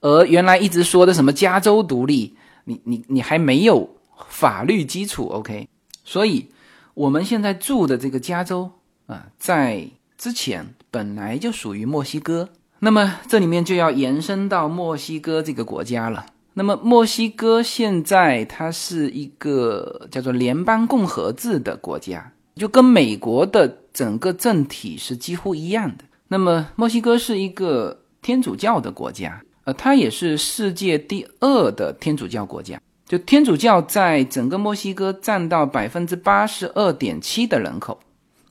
[0.00, 3.96] 而原来一直说的什么加州独立，你你你还没有
[4.28, 5.68] 法律基础，OK？
[6.04, 6.48] 所以
[6.94, 8.70] 我们现在住的这个加州
[9.06, 12.48] 啊，在之前本来就属于墨西哥，
[12.78, 16.26] 那么这里面就要延伸到墨西哥这个国家了。
[16.58, 26.04] 那么墨西哥现在它是一个叫做联邦共和制的国家，就跟美国的整个政体是几乎一样的。
[26.28, 32.80] 那么墨西哥是一个天主教的国家，呃，它也是世界第二的天主教国家。
[33.06, 38.00] 就天主教在整个墨西哥占到百分之八十二点七的人口，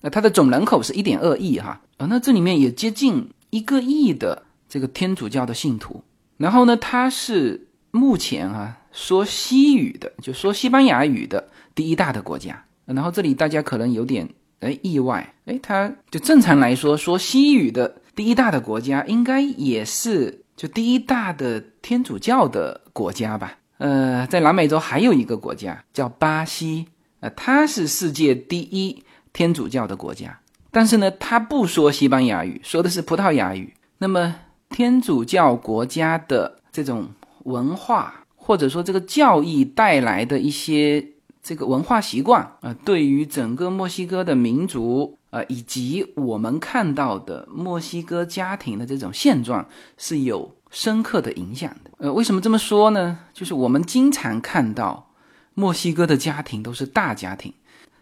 [0.01, 6.03] 那它的总人口是一点二亿哈，呃，那这里面也接近一个亿的这个天主教的信徒。
[6.37, 12.63] 然后呢，它是目前啊说西语的，就说西班牙语的第一大的国家。
[12.85, 14.27] 然后这里大家可能有点
[14.59, 23.57] 哎意外，哎，他就正常来说说西语的第一大的国家，应该也是就第一大的天主教的国家吧？
[23.77, 26.85] 呃，在南美洲还有一个国家叫巴西，
[27.21, 29.03] 呃，它是世界第一
[29.33, 30.37] 天主教的国家，
[30.69, 33.73] 但是呢，他不说西班牙语，说的是葡萄牙语。
[33.97, 34.35] 那么。
[34.67, 37.07] 天主教国家的这种
[37.45, 41.03] 文化，或者说这个教义带来的一些
[41.41, 51.91] 这个文化习惯啊，对于整个墨西哥的民族啊，以及我们看到的墨西哥家庭的这种现状是有深刻的影响的。
[51.97, 53.19] 呃，为什么这么说呢？
[53.33, 55.11] 就是我们经常看到
[55.53, 57.53] 墨西哥的家庭都是大家庭。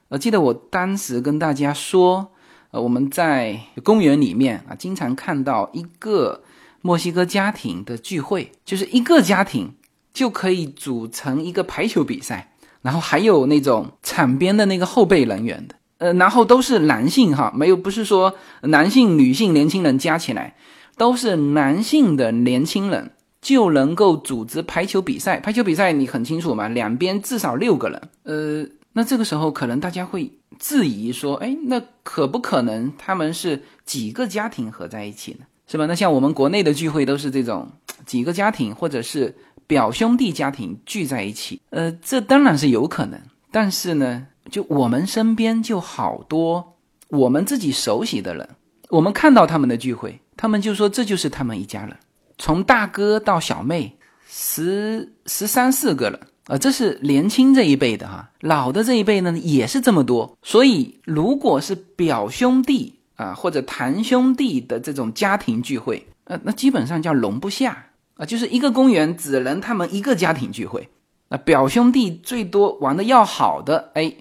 [0.08, 2.32] 呃，记得我当时跟大家说，
[2.72, 6.44] 呃，我们在公园里面啊，经常看到一个。
[6.86, 9.74] 墨西哥家庭的聚会，就是一个家庭
[10.14, 20.56] 就可以组成一个排球比赛，然后还有那种场边的那个后备人员的，呃，然后都是男性哈，没有不是说男性、女性、年轻人加起来
[20.98, 25.40] 都是男性的年轻人就能够组织排球比赛。
[25.40, 35.46] 排球比赛你很清楚嘛，两边至少六个人，呃，那这个时候可能大家会质疑说，哎，那可不可能他们是几个家庭合在一起呢？
[35.66, 35.86] 是吧？
[35.86, 37.68] 那像我们国内的聚会都是这种
[38.06, 39.34] 几个家庭或者是
[39.66, 43.20] 表兄弟家庭聚在一起，呃，这当然是有可能。
[43.50, 46.76] 但是呢，就我们身边就好多
[47.08, 48.48] 我们自己熟悉的人，
[48.90, 51.96] 我们看到他们的聚会，他们就说这就是他们一家人，
[52.38, 53.98] 从大哥到小妹，
[54.28, 60.38] 十十三四个人啊，这是年轻这一辈的哈，老的这一辈呢也是这么多。
[60.44, 63.00] 所以如果是表兄弟。
[63.16, 70.90] 啊，或者堂兄弟的这种家庭聚会，呃，那基本上叫容不下啊，就是一个公园只能他们一个家庭聚会，
[71.30, 74.14] 那表兄弟最多玩的要好的，哎，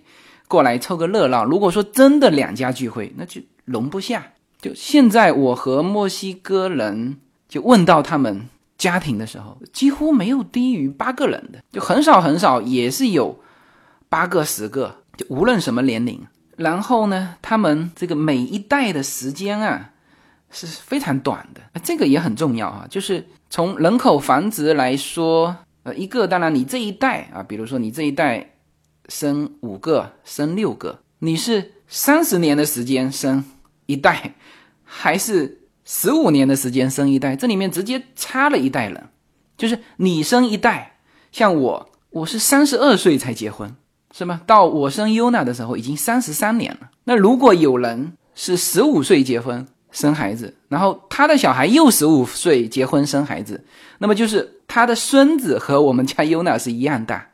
[0.46, 1.44] 过来凑个热闹。
[1.44, 4.32] 如果说真的两家聚会，那就容不下。
[4.60, 7.16] 就现在我和墨西哥人
[7.48, 13.40] 就问到他们家庭的时候，几乎没有低于八个人的，就很少很少，也是有
[14.08, 16.20] 八个十个，就无论什么年龄。
[16.56, 19.90] 然后呢，他们这个每一代的时间啊
[20.50, 22.86] 是非常短的，这个也很重要啊。
[22.90, 28.54] 就是从人口繁殖来说，呃，一个当然你这一代啊，比如说你这一代
[29.08, 33.44] 生五个、生六个，你是三十年的时间生
[33.86, 34.34] 一代，
[34.84, 37.34] 还是十五年的时间生一代？
[37.34, 39.08] 这里面直接差了一代人，
[39.56, 40.98] 就是你生一代，
[41.32, 43.74] 像我，我是三十二岁才结婚。
[44.12, 44.42] 是吗？
[44.46, 46.90] 到我生优娜的时候已经三十三年了。
[47.04, 53.64] 那如果有人是十五岁结婚生孩子，然后他的小孩又十五岁结婚生孩子，
[53.98, 57.26] 那么就是他的孙子和我们家优娜是一样大，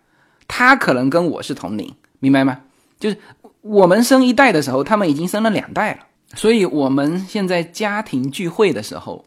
[0.47, 2.61] 他可能跟我是同龄，明白吗？
[3.01, 3.17] 就是
[3.61, 5.99] 我们生一代的时候，他们已经生了两代了。
[6.35, 9.25] 所以我们现在家庭聚会的时候，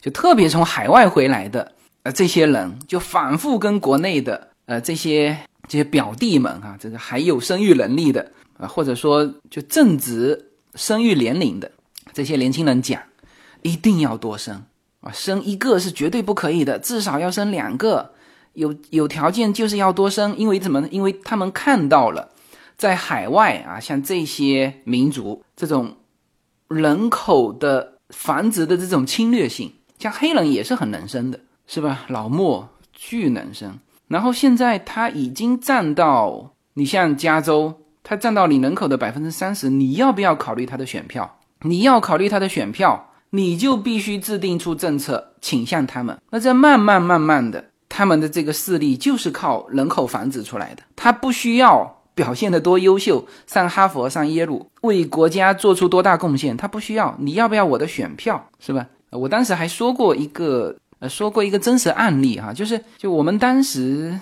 [0.00, 1.72] 就特别从海外回来的
[2.04, 5.36] 呃这些人，就反复跟国内的呃这些。
[5.68, 11.70] 这些表弟们啊，这个还有生育能力的啊，或者说就正值生育年龄的
[12.12, 13.00] 这些年轻人讲，
[13.62, 14.62] 一定要多生
[15.00, 18.12] 啊，生一个是绝对不可以的，至少要生两个，
[18.52, 20.88] 有有条件就是要多生，因为怎么呢？
[20.90, 22.30] 因为他们看到了
[22.76, 25.96] 在海外啊，像这些民族这种
[26.68, 32.04] 人口的繁殖的这种侵略性，像黑人也是很能生的，是吧？
[32.08, 33.78] 老莫巨能生。
[34.08, 41.38] 然后现在它已经占到你像加州，它占到你人口的百分之三十，你要不要考虑它的选票？
[41.62, 46.18] 你要考虑它的选票，你就必须制定出政策倾向他们。
[46.30, 50.82] 那这慢慢慢慢的，他们的这个势力就是靠人口繁殖出来的。
[50.94, 57.16] 他不需要表现的多优秀，上哈佛、上耶鲁，为国家做出多大贡献，他不需要。
[57.18, 58.50] 你要不要我的选票？
[58.60, 58.86] 是吧？
[59.10, 60.76] 我当时还说过一个。
[61.08, 64.18] 说过一个真实案例哈，就是就我们当时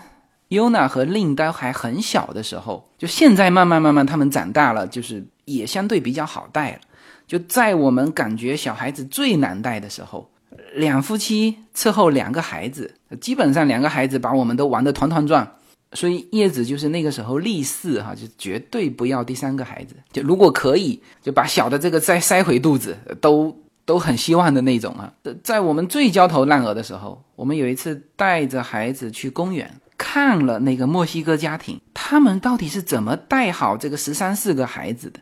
[0.48, 6.78] 优娜和令都还很小的时候，就现在慢慢慢慢他们长大了，就是也相对比较好带了。
[7.26, 10.30] 就在我们感觉小孩子最难带的时候，
[10.74, 15.50] 两夫妻伺候两个孩子，基本上两个孩子把我们都玩得团团转。
[15.94, 19.94] 所以叶子就是那个时候立誓哈，就绝对不要第三个孩子。
[20.10, 23.56] 就如果可以，就把小的这个再塞回肚子都。
[23.84, 25.12] 都很希望的那种啊，
[25.42, 35.20] 在我们最焦头烂额的时候，我们有一次带着孩子去公园看了那个墨西哥家庭，他们到底是怎么带好这个十三四个孩子的？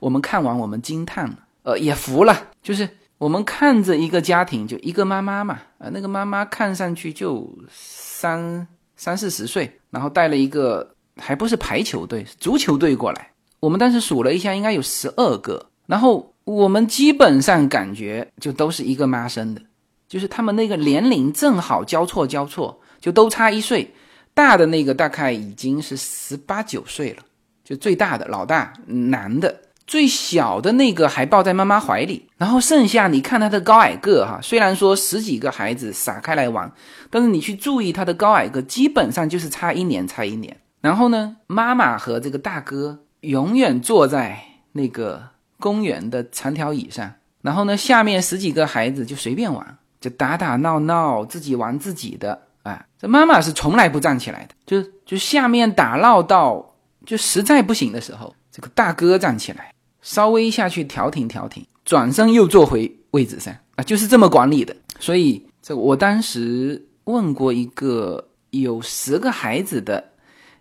[0.00, 2.48] 我们看完，我们惊叹了，呃，也服了。
[2.62, 2.88] 就是
[3.18, 8.66] 我们看着一个家庭，就一个妈妈嘛，呃，那个妈妈看上去就三
[8.96, 13.30] 三四十岁，然后带了一个还不是排球队，足球队过来。
[13.60, 15.66] 我们当时数了一下，应该有十二个。
[15.86, 19.62] 然后我们基本上感觉就都是一个妈生的，
[20.08, 23.94] 就是他们那个年龄正好交错交错，就都差一岁。
[24.34, 27.22] 大的那个大概已经是十八九岁了，
[27.62, 32.26] 就最大的老大男的，最小的那个还抱在妈妈怀里。
[32.38, 36.72] 然后剩下你看他的高矮个哈，虽然说十几个孩子撒开来玩，
[37.10, 40.56] 但是你去注意他的高矮个，基本上就是差一年差一年。
[40.80, 44.40] 然后呢，妈妈和这个大哥永远坐在
[44.72, 45.28] 那个
[45.62, 52.48] 公园的长条椅上，然后呢，下面十几个孩子就随便玩，就打打闹闹，自己玩自己的。
[52.64, 64.76] 啊，这妈妈是从来不站起来的，就就下面打闹到就实在不行的时候，这个大哥站起来，稍微下去调停调停，转身又坐回位置上啊，就是这么管理的。
[65.00, 70.12] 所以这我当时问过一个有十个孩子的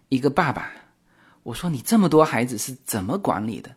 [0.10, 0.72] 一个爸爸，
[1.44, 3.70] 我说你这么多孩子是怎么管理的？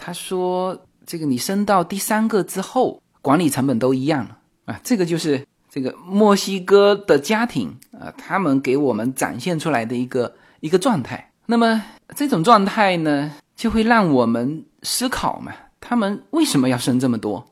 [0.00, 5.46] 他说这个你生到第三个之后，管理成本都一样了啊，这个就是。
[5.72, 11.30] 这个墨西哥的家庭啊，他们给我们展现出来的一个一个状态。
[11.46, 11.80] 那么
[12.16, 17.46] 这种状态呢，就会让我们思考嘛，他们为什么要生这么多？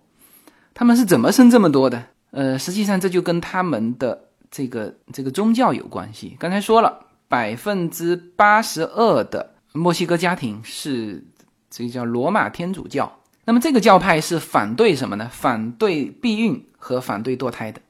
[0.74, 2.03] 他们是怎么生这么多的？
[2.32, 4.20] 呃，实际上这就跟他们的
[4.51, 6.36] 这个这个宗教有关系。
[6.40, 11.24] 刚才说了，百分之八十二的墨西哥家庭是
[11.71, 13.21] 这个叫罗马天主教。
[13.45, 15.31] 那么这个教派是反对什么呢？
[15.33, 17.81] 反对避孕和反对堕胎的。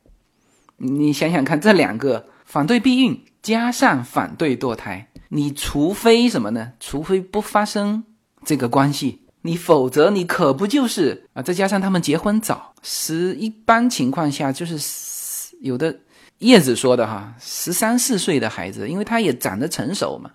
[0.76, 6.74] 你想想看，这两个反对避孕加上反对堕胎，你除非什么呢？
[6.78, 8.04] 除非不发生
[8.44, 11.42] 这个关系，你否则你可不就是啊？
[11.42, 15.98] 再加上他们结婚早，十一般情况下就是有的
[16.38, 20.30] 叶子说的哈，十三四岁的孩子，因为他也长得成熟嘛。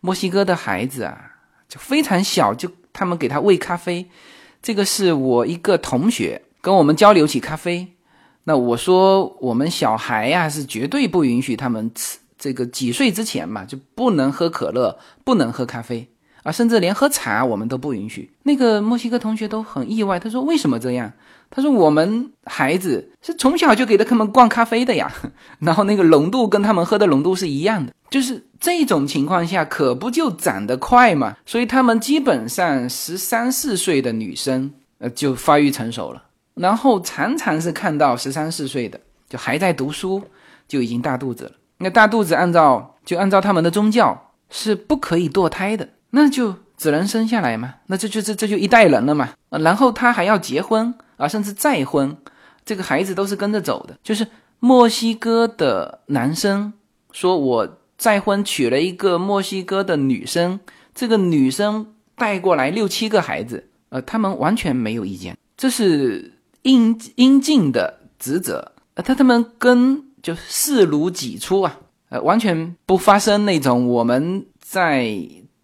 [0.00, 1.29] 墨西哥的孩子啊，
[1.70, 4.04] 就非常小，就他们给他喂咖啡，
[4.60, 7.86] 这个是我一个同学跟我们交流起咖啡。
[8.44, 16.08] 那我说，我们小孩呀是绝对不允许他们吃这个几岁之前嘛，就不能喝可乐，不能喝咖啡
[16.42, 18.32] 啊，甚至连喝茶我们都不允许。
[18.42, 21.12] 那个墨西哥同学都很意外，他说为什么这样？
[21.50, 25.12] 他说我们孩子是从小就给他们灌咖啡的呀，
[25.58, 36.22] 然后那个浓度跟他们喝的浓度是一样的，就是这种情况下可不就长得快嘛，所以他们基本上十三四岁的女生呃就发育成熟了。
[36.54, 40.22] 然后常常是看到十三四岁的，就还在读书，
[40.68, 41.52] 就已经大肚子了。
[41.78, 47.74] 那大肚子按照就按照他们的宗教是不可以堕胎的，那就只能生下来嘛。
[47.86, 49.30] 那这就这这就一代人了嘛。
[49.48, 52.16] 然后他还要结婚啊，甚至再婚，
[52.64, 53.96] 这个孩子都是跟着走的。
[54.02, 54.26] 就是
[54.58, 56.72] 墨西哥的男生
[57.12, 60.58] 说，我再婚娶了一个墨西哥的女生，
[60.94, 66.32] 这个女生带过来六七个孩子，呃，他们完全没有意见，这是。
[66.64, 75.18] 应应尽的职责，呃，他他们跟就视如己出啊，呃，完全不发生那种我们在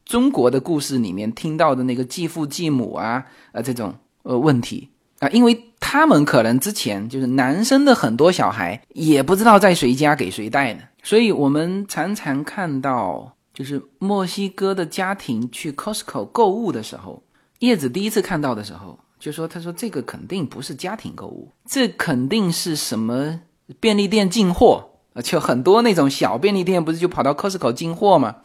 [0.06, 4.88] 中国的故事里面听到的那个继父继母啊，呃，这种呃问题
[5.20, 17.22] 啊，因为他们可能之前就是男生的很多小孩也不知道在谁家给谁带呢，所以我们常常看到就是墨西哥的家庭去 Costco 购物的时候，
[17.60, 18.98] 叶子第一次看到的时候。
[19.18, 23.40] 就说他说这个肯定不是家庭购物，这肯定是什么
[23.80, 25.22] 便利店进货啊？
[25.22, 28.36] 就很多那种小便利店不是就跑到 Costco 进货吗？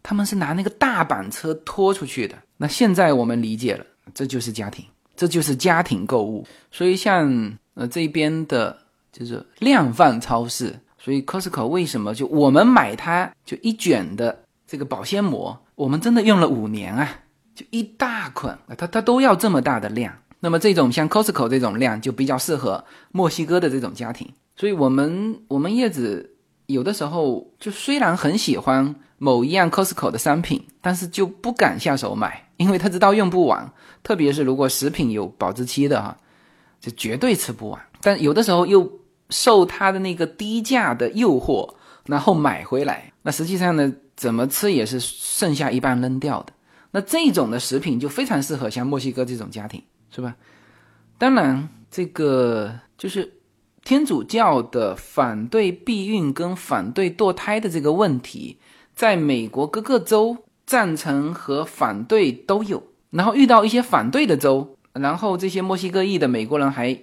[0.00, 2.36] 他们是拿那个大板车拖出去的。
[2.58, 3.84] 那现在我们理解了，
[4.14, 4.86] 这就是家庭，
[5.20, 6.46] 这就是家庭购物。
[6.70, 8.74] 所以像呃这边的
[9.12, 17.20] 就是量贩超市，所以 Costco 为什么就我们买它就一卷的这个保鲜膜，我们真的用了五年啊？
[17.54, 20.16] 就一大捆啊，它它都要这么大的量。
[20.40, 24.26] 那么这种像 Costco 这种量就比较适合墨西哥的这种家庭。
[24.56, 33.72] 所以，我们我们叶子有的时候就虽然很喜欢某一样 Costco 的商品，但是就不敢下手买，因为他知道用不完。
[34.02, 36.14] 特别是如果食品有保质期的哈，
[36.78, 37.80] 就绝对吃不完。
[38.02, 39.00] 但有的时候又
[39.30, 46.52] 受他的那个低价的诱惑，然后买回来，那实际上呢，怎么吃也是剩下一半扔掉的。
[46.90, 50.36] 那这种的食品就非常适合像墨西哥这种家庭，是吧？
[51.18, 53.32] 当然，这个就是
[53.84, 58.58] 天主教的反对避孕跟反对堕胎的这个问题，
[58.94, 60.36] 在美国各个州
[60.70, 62.80] 赞成和反对都有。
[63.10, 66.96] 然后遇到一些反对的州，然后这些墨西哥裔的美国人还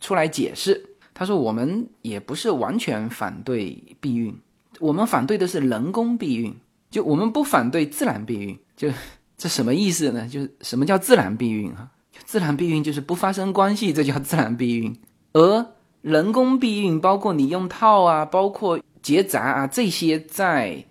[0.00, 0.84] 出来解释，
[1.14, 4.36] 他说我们也不是完全反对避孕，
[4.80, 6.52] 我们反对的是人工避孕，
[6.90, 8.58] 就我们不反对自然避孕。
[8.76, 8.88] 就
[9.38, 10.26] 这什么意思呢？
[10.26, 11.88] 就是什么叫自然避孕啊？
[12.24, 14.96] 自然避孕就是不发生关系，这叫自然避孕。
[15.32, 15.64] 而
[16.02, 20.84] 人工避孕，包括你用套啊，包括结扎啊，这些在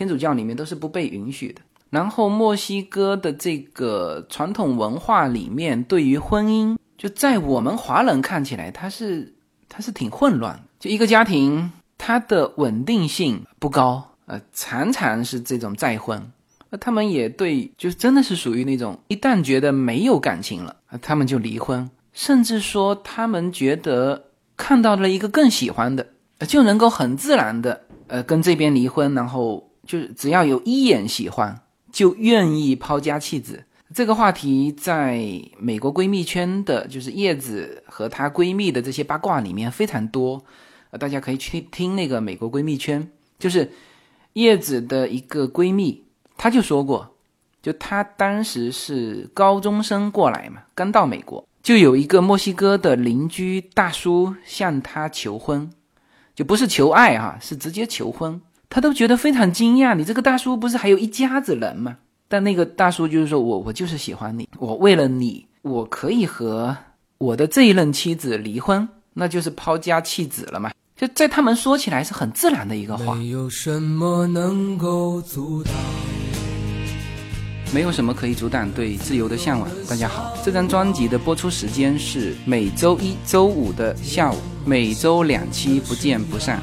[0.00, 1.60] 天主教里面都是不被允许的。
[1.90, 9.34] 然后墨西哥的这个传统文化里面，对于婚姻，就在我们华人看起来，它是
[9.68, 10.58] 它是挺混乱。
[10.78, 16.32] 就一个家庭，它的稳定性不高，呃，常常是这种再婚。
[16.70, 24.24] 那他们也对，就真的是属于那种一旦觉得没有感情了，他们就离婚，甚至说他们觉得
[24.56, 26.06] 看到了一个更喜欢的，
[26.48, 31.60] 就能够很自然的，呃，跟这边离婚，然后就是只要有一眼喜欢。
[31.92, 35.20] 就愿意抛家弃子，这个话题在
[35.58, 40.40] 美国闺蜜圈的，就是叶子和她闺蜜的这些八卦里面非常多，
[40.90, 43.04] 呃，大家可以去听那个美国闺蜜圈，
[43.40, 43.68] 就是
[44.34, 46.04] 叶子的一个闺蜜，
[46.36, 47.16] 她就说过，
[47.60, 55.68] 就她当时是高中生过来嘛，刚到美国，就有一个墨西哥的邻居大叔向她求婚，
[56.36, 58.40] 就不是求爱哈，是直接求婚。
[58.72, 61.96] 他都觉得非常惊讶，你这个大叔不是还有一家子人吗？
[62.28, 66.76] 但那个大叔就是说我我就是喜欢你，我为了你，我可以和
[67.18, 70.70] 我的这一任妻子离婚，那就是抛家弃子了嘛？
[70.96, 73.16] 就在他们说起来是很自然的一个话。
[73.16, 75.74] 没有什么能够阻挡，
[77.74, 79.68] 没有什么可以阻挡对自由的向往。
[79.88, 86.62] 大家好，这张专辑的播出时间是每周一周五的下午，每周两期，不见不散。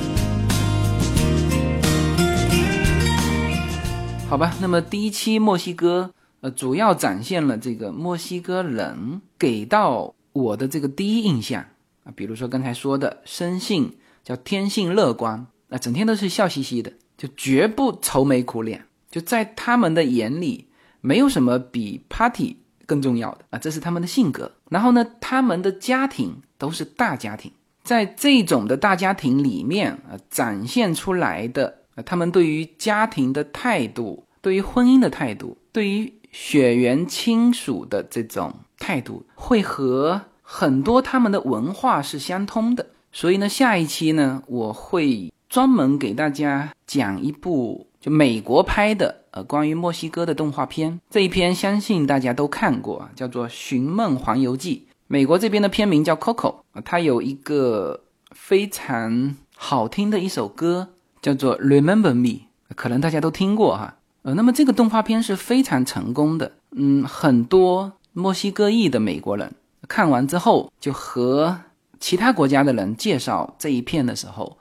[4.31, 6.09] 好吧，那么第一期墨西哥，
[6.39, 10.15] 呃，主要展现了这个墨西哥人给到。
[10.31, 11.61] 我的这个第一印象
[12.05, 20.69] 啊，比如说刚才说的生性叫天性乐观，啊整天都是笑嘻嘻的，就绝不愁眉苦脸，就在他们的眼里，
[21.01, 22.55] 没有什么比 party
[22.85, 24.49] 更重要的啊，这是他们的性格。
[24.69, 27.51] 然后呢，他们的家庭都是大家庭，
[27.83, 38.53] 在这种的大家庭里面啊，展现出来的，他们对于家庭的态度，对于婚姻的态度，对于血缘亲属的这种。
[38.83, 50.99] 态度会和很多他们的文化是相通的，所以呢，下一期呢，我会专门给大家讲一部就美国拍的呃关于墨西哥的动画片。
[51.11, 54.87] 这一篇相信大家都看过，叫做《寻梦环游记》。
[55.05, 60.89] 美国这边的片名叫《Coco》啊，它有一个非常好听的一首歌
[61.21, 62.29] 叫做《Remember Me》，
[62.75, 63.97] 可能大家都听过哈。
[64.23, 67.93] 呃，那么这个动画片是非常成功的，嗯，很多。
[68.13, 69.55] 墨西哥裔的美国人
[69.87, 71.61] 看完之后，就和
[71.97, 74.57] 其他国家的人介绍这一片的时候，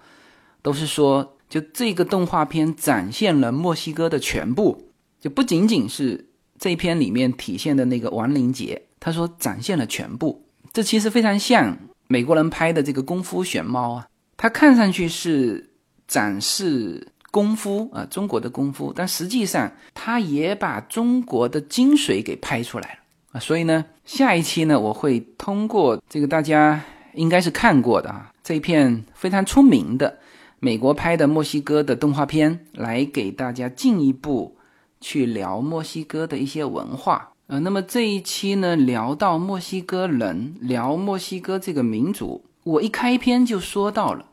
[0.63, 4.85] 都是说，就这个动画片展现了墨西哥的全部，
[5.21, 6.29] 就不仅仅是
[6.61, 8.81] 这一片里面体现的那个亡灵节。
[9.01, 14.07] 他说展现了全部，这其实非常像美国人拍的这个功夫熊猫啊，
[14.37, 15.70] 它看上去是
[16.11, 22.99] 展示功夫啊，中国的功夫，但实际上他也把中国的精髓给拍出来了。
[23.31, 26.83] 啊，所以呢，下一期呢，我会通过这个大家
[27.15, 30.19] 应该是看过的啊，这一片非常出名的
[30.59, 34.57] 美国拍的墨西哥的动画片，来给大家进一步
[35.01, 37.31] 去聊墨西哥的一些文化。
[37.47, 44.27] 呃，那么这一期呢，聊到墨西哥人，聊墨西哥这个民族，我一开篇就说到了，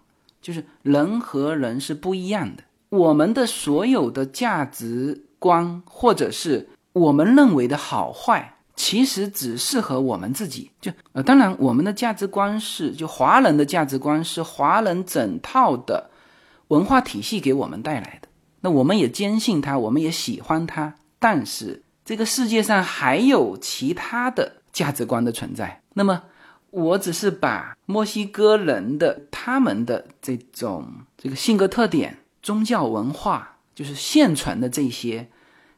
[0.47, 8.53] 就是人和人是不一样的，我们的所有的价值观或者是我们认为的好坏。
[8.77, 10.71] 其实只适合我们自己。
[10.79, 16.09] 就呃，当然我们的价值观是，就华人的价值观是华人整套的
[16.69, 18.29] 文化体系给我们带来的。
[18.61, 20.95] 那我们也坚信它，我们也喜欢它。
[21.19, 25.81] 但是这个世界上还有其他的价值观的存在。
[25.93, 26.23] 那么
[26.77, 30.85] 我只是把墨西哥人的他们的这种
[31.17, 35.27] 这个性格特点、宗教文化，就是现存的这些。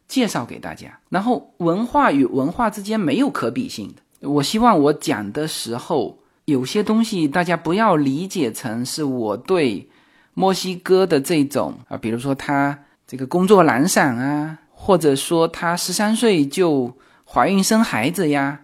[0.09, 4.27] 介绍给大家，然后文化与文化之间没有可比性的。
[4.27, 9.87] 我希望我讲的时候，有些东西大家不要理解成是我对
[10.33, 12.75] 墨西哥的这种啊，比如说他
[13.05, 16.91] 这个工作懒散啊，或者说他十三岁就
[17.23, 18.61] 怀孕生孩子呀，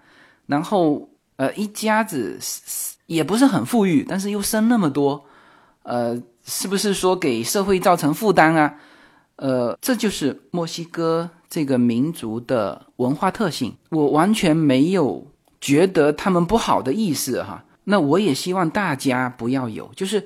[0.47, 1.07] 然后
[1.37, 2.39] 呃一家子
[3.05, 5.25] 也不是很富裕，但是又生那么多，
[5.83, 8.75] 呃，是不是说给社会造成负担啊？
[9.37, 13.75] 呃，这就是墨西哥这个民族的文化特性。
[13.89, 15.27] 我完全没有
[15.59, 17.63] 觉得他们不好的意思哈。
[17.83, 20.25] 那我也希望大家不要有，就是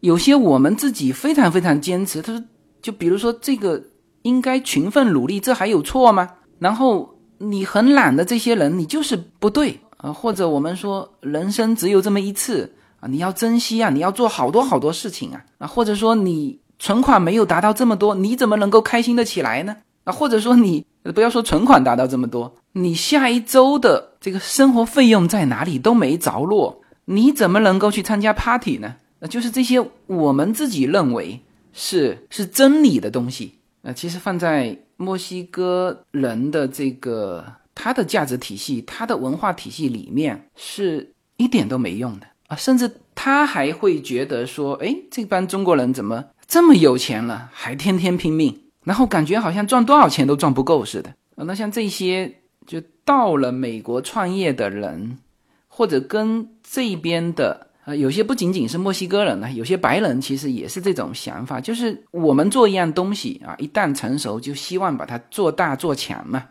[0.00, 2.20] 有些我们自己非常非常坚持。
[2.20, 2.44] 他说，
[2.82, 3.82] 就比如说这个
[4.22, 6.28] 应该勤奋努力，这还有错吗？
[6.58, 10.12] 然后你很懒的这些人，你就是不对啊。
[10.12, 16.60] 或者我们说人生只有这么一次啊，你要珍惜啊，你要做好多好多事情啊啊，或者说你。
[16.78, 19.76] 存款没有达到这么多，你怎么能够开心的起来呢？
[20.02, 20.84] 啊，或者说你
[21.14, 28.96] 不要说存款达到这么多，你下一周的这个生活费用在哪里都没着落，你怎么能够去参加 party 呢？
[29.20, 31.40] 那就是这些我们自己认为
[31.72, 37.44] 是是真理的东西，那其实放在墨西哥人的这个
[37.74, 46.24] 他的价值体系、他的文化体系里面是一点都没用的啊，甚至他还会觉得说，哎，这帮中国人怎么？
[46.46, 51.14] 这么有钱了，还天天拼命，然后感觉好像赚多少钱都赚不够似的。
[51.36, 55.16] 那像这些就到了美国创业的人，
[55.66, 66.44] 或者跟这边的呃，有些不仅仅是墨西哥人呢，有些白人其实也是这种想法，就是我们做一样东西啊，一旦成熟，就希望把它做大做强嘛。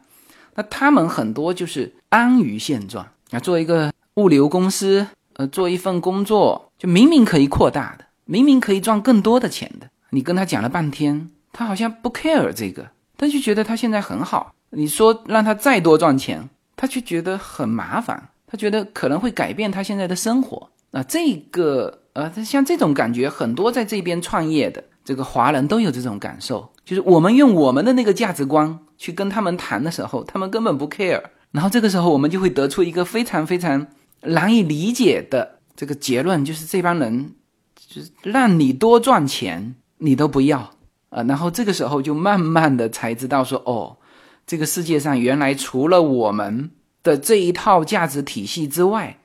[0.55, 8.05] 那他们很多就是安于现状啊，做一个物流公司，呃，做一份工作，就明明可以扩大的。
[8.25, 14.53] 明明可以赚更多的钱的，你跟他讲了半天，他好像不 care 这个，他就觉得他现在很好。
[14.69, 20.69] 你说让他再多赚钱，他却觉得很麻烦，他觉得可能会改变他现在的生活。
[20.91, 31.23] 啊，这个呃，像这种感觉，很多在这边创业的这个华人都有这种感受，就是我们用我们的那个价值观去跟他们谈的时候，他们根本不 care。
[31.49, 33.87] 然后这个时候，我们就会得出一个非常非常
[34.21, 37.33] 难以理解的这个结论，就是这帮人。
[37.93, 40.59] 就是让你多赚钱，你都不要
[41.09, 41.23] 啊！
[41.23, 43.97] 然后这个时候就慢慢的才知道说，哦，
[44.47, 46.71] 这个世界上原来除了我们
[47.03, 49.17] 的这一套价值体系之外，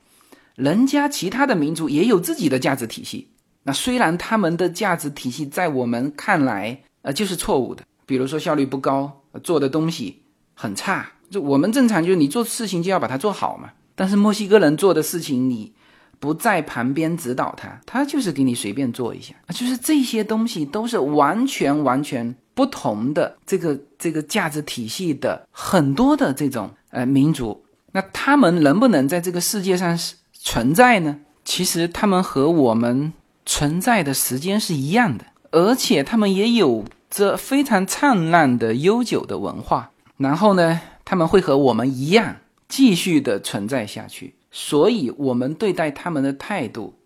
[0.56, 3.28] 人家其他的民族也有自己的价值体系。
[3.62, 10.22] 那虽然他们的价值体系在我们看来，呃，就是错误的，比如说效率不高，做的东西
[10.54, 11.06] 很差。
[11.28, 13.70] 就我们正常就是你做事情就要把它做好嘛。
[13.94, 15.72] 但是墨西哥人做的事情，你。
[16.18, 29.96] 不在旁边指导他，他就是给你随便做一下，就是这些东西都是完全完全不同的这个这个价值体系的很多的这种呃民族，那他们能不能在这个世界上
[30.32, 31.18] 存在呢？
[31.44, 33.12] 其实他们和我们
[33.44, 36.82] 存在的时间是一样的，而且他们也有
[37.16, 42.36] 这非常灿烂的悠久的文化，然后呢，他们会和我们一样
[42.68, 44.34] 继续的存在下去。
[44.50, 46.98] 所以，我们对待他们的态度，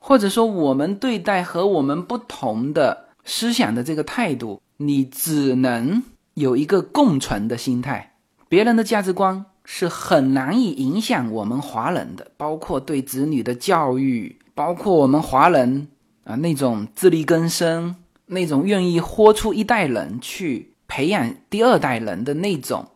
[0.00, 6.02] 或者说我们对待和我们不同的思想的这个态度，你只能
[6.32, 8.14] 有一个共存的心态。
[8.48, 15.88] 别人的价值观是很难以影响我们华人的，包括对子女的教育，包括我们华人
[16.24, 17.96] 啊那种自力更生、
[18.28, 22.86] 那种愿意豁出一代人去培养第二代人的那种，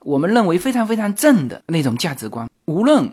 [0.00, 3.10] 我们认为非常非常正的那种价值观，无论。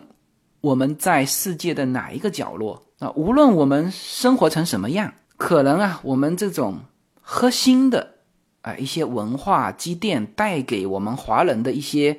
[0.60, 3.10] 我们在世界的哪一个角落啊？
[3.10, 6.80] 无论我们生活成什么样，可能啊，我们这种
[7.20, 8.14] 核心的
[8.62, 12.18] 啊一些文化积淀带给我们华人的一些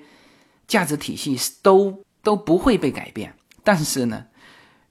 [0.68, 3.34] 价值体系都都不会被改变。
[3.64, 4.24] 但是呢，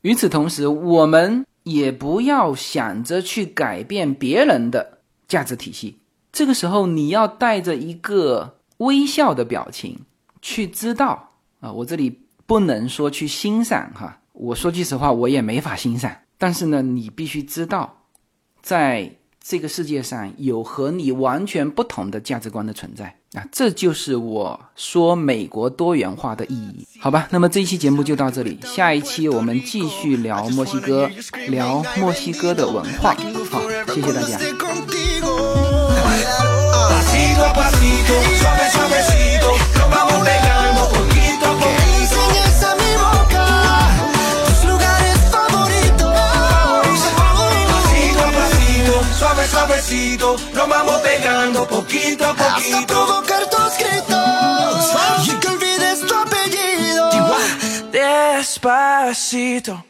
[0.01, 5.99] 与此同时，我们也不要想着去改变别人的价值体系。
[6.33, 9.99] 这个时候，你要带着一个微笑的表情
[10.41, 12.21] 去知道啊，我这里。
[12.47, 16.15] 不能说去欣赏哈，我说句实话，我也没法欣赏。
[16.37, 18.03] 但是呢，你必须知道，
[18.61, 19.11] 在
[19.41, 27.27] 这个世界上有和你完全不同的价值观的存在那，这就是我说美国多元化的意义，好吧？
[27.31, 31.11] 那么这一期节目就到这里，下一期我们继续聊墨西哥，
[31.49, 33.17] 聊墨西哥的文化。
[33.51, 33.61] 好，
[33.93, 34.39] 谢谢大家。
[49.85, 52.75] Suavecito, nos vamos pegando poquito a poquito.
[52.75, 57.11] Hasta provocar tus gritos y que olvides tu apellido.
[57.93, 59.85] Despacito.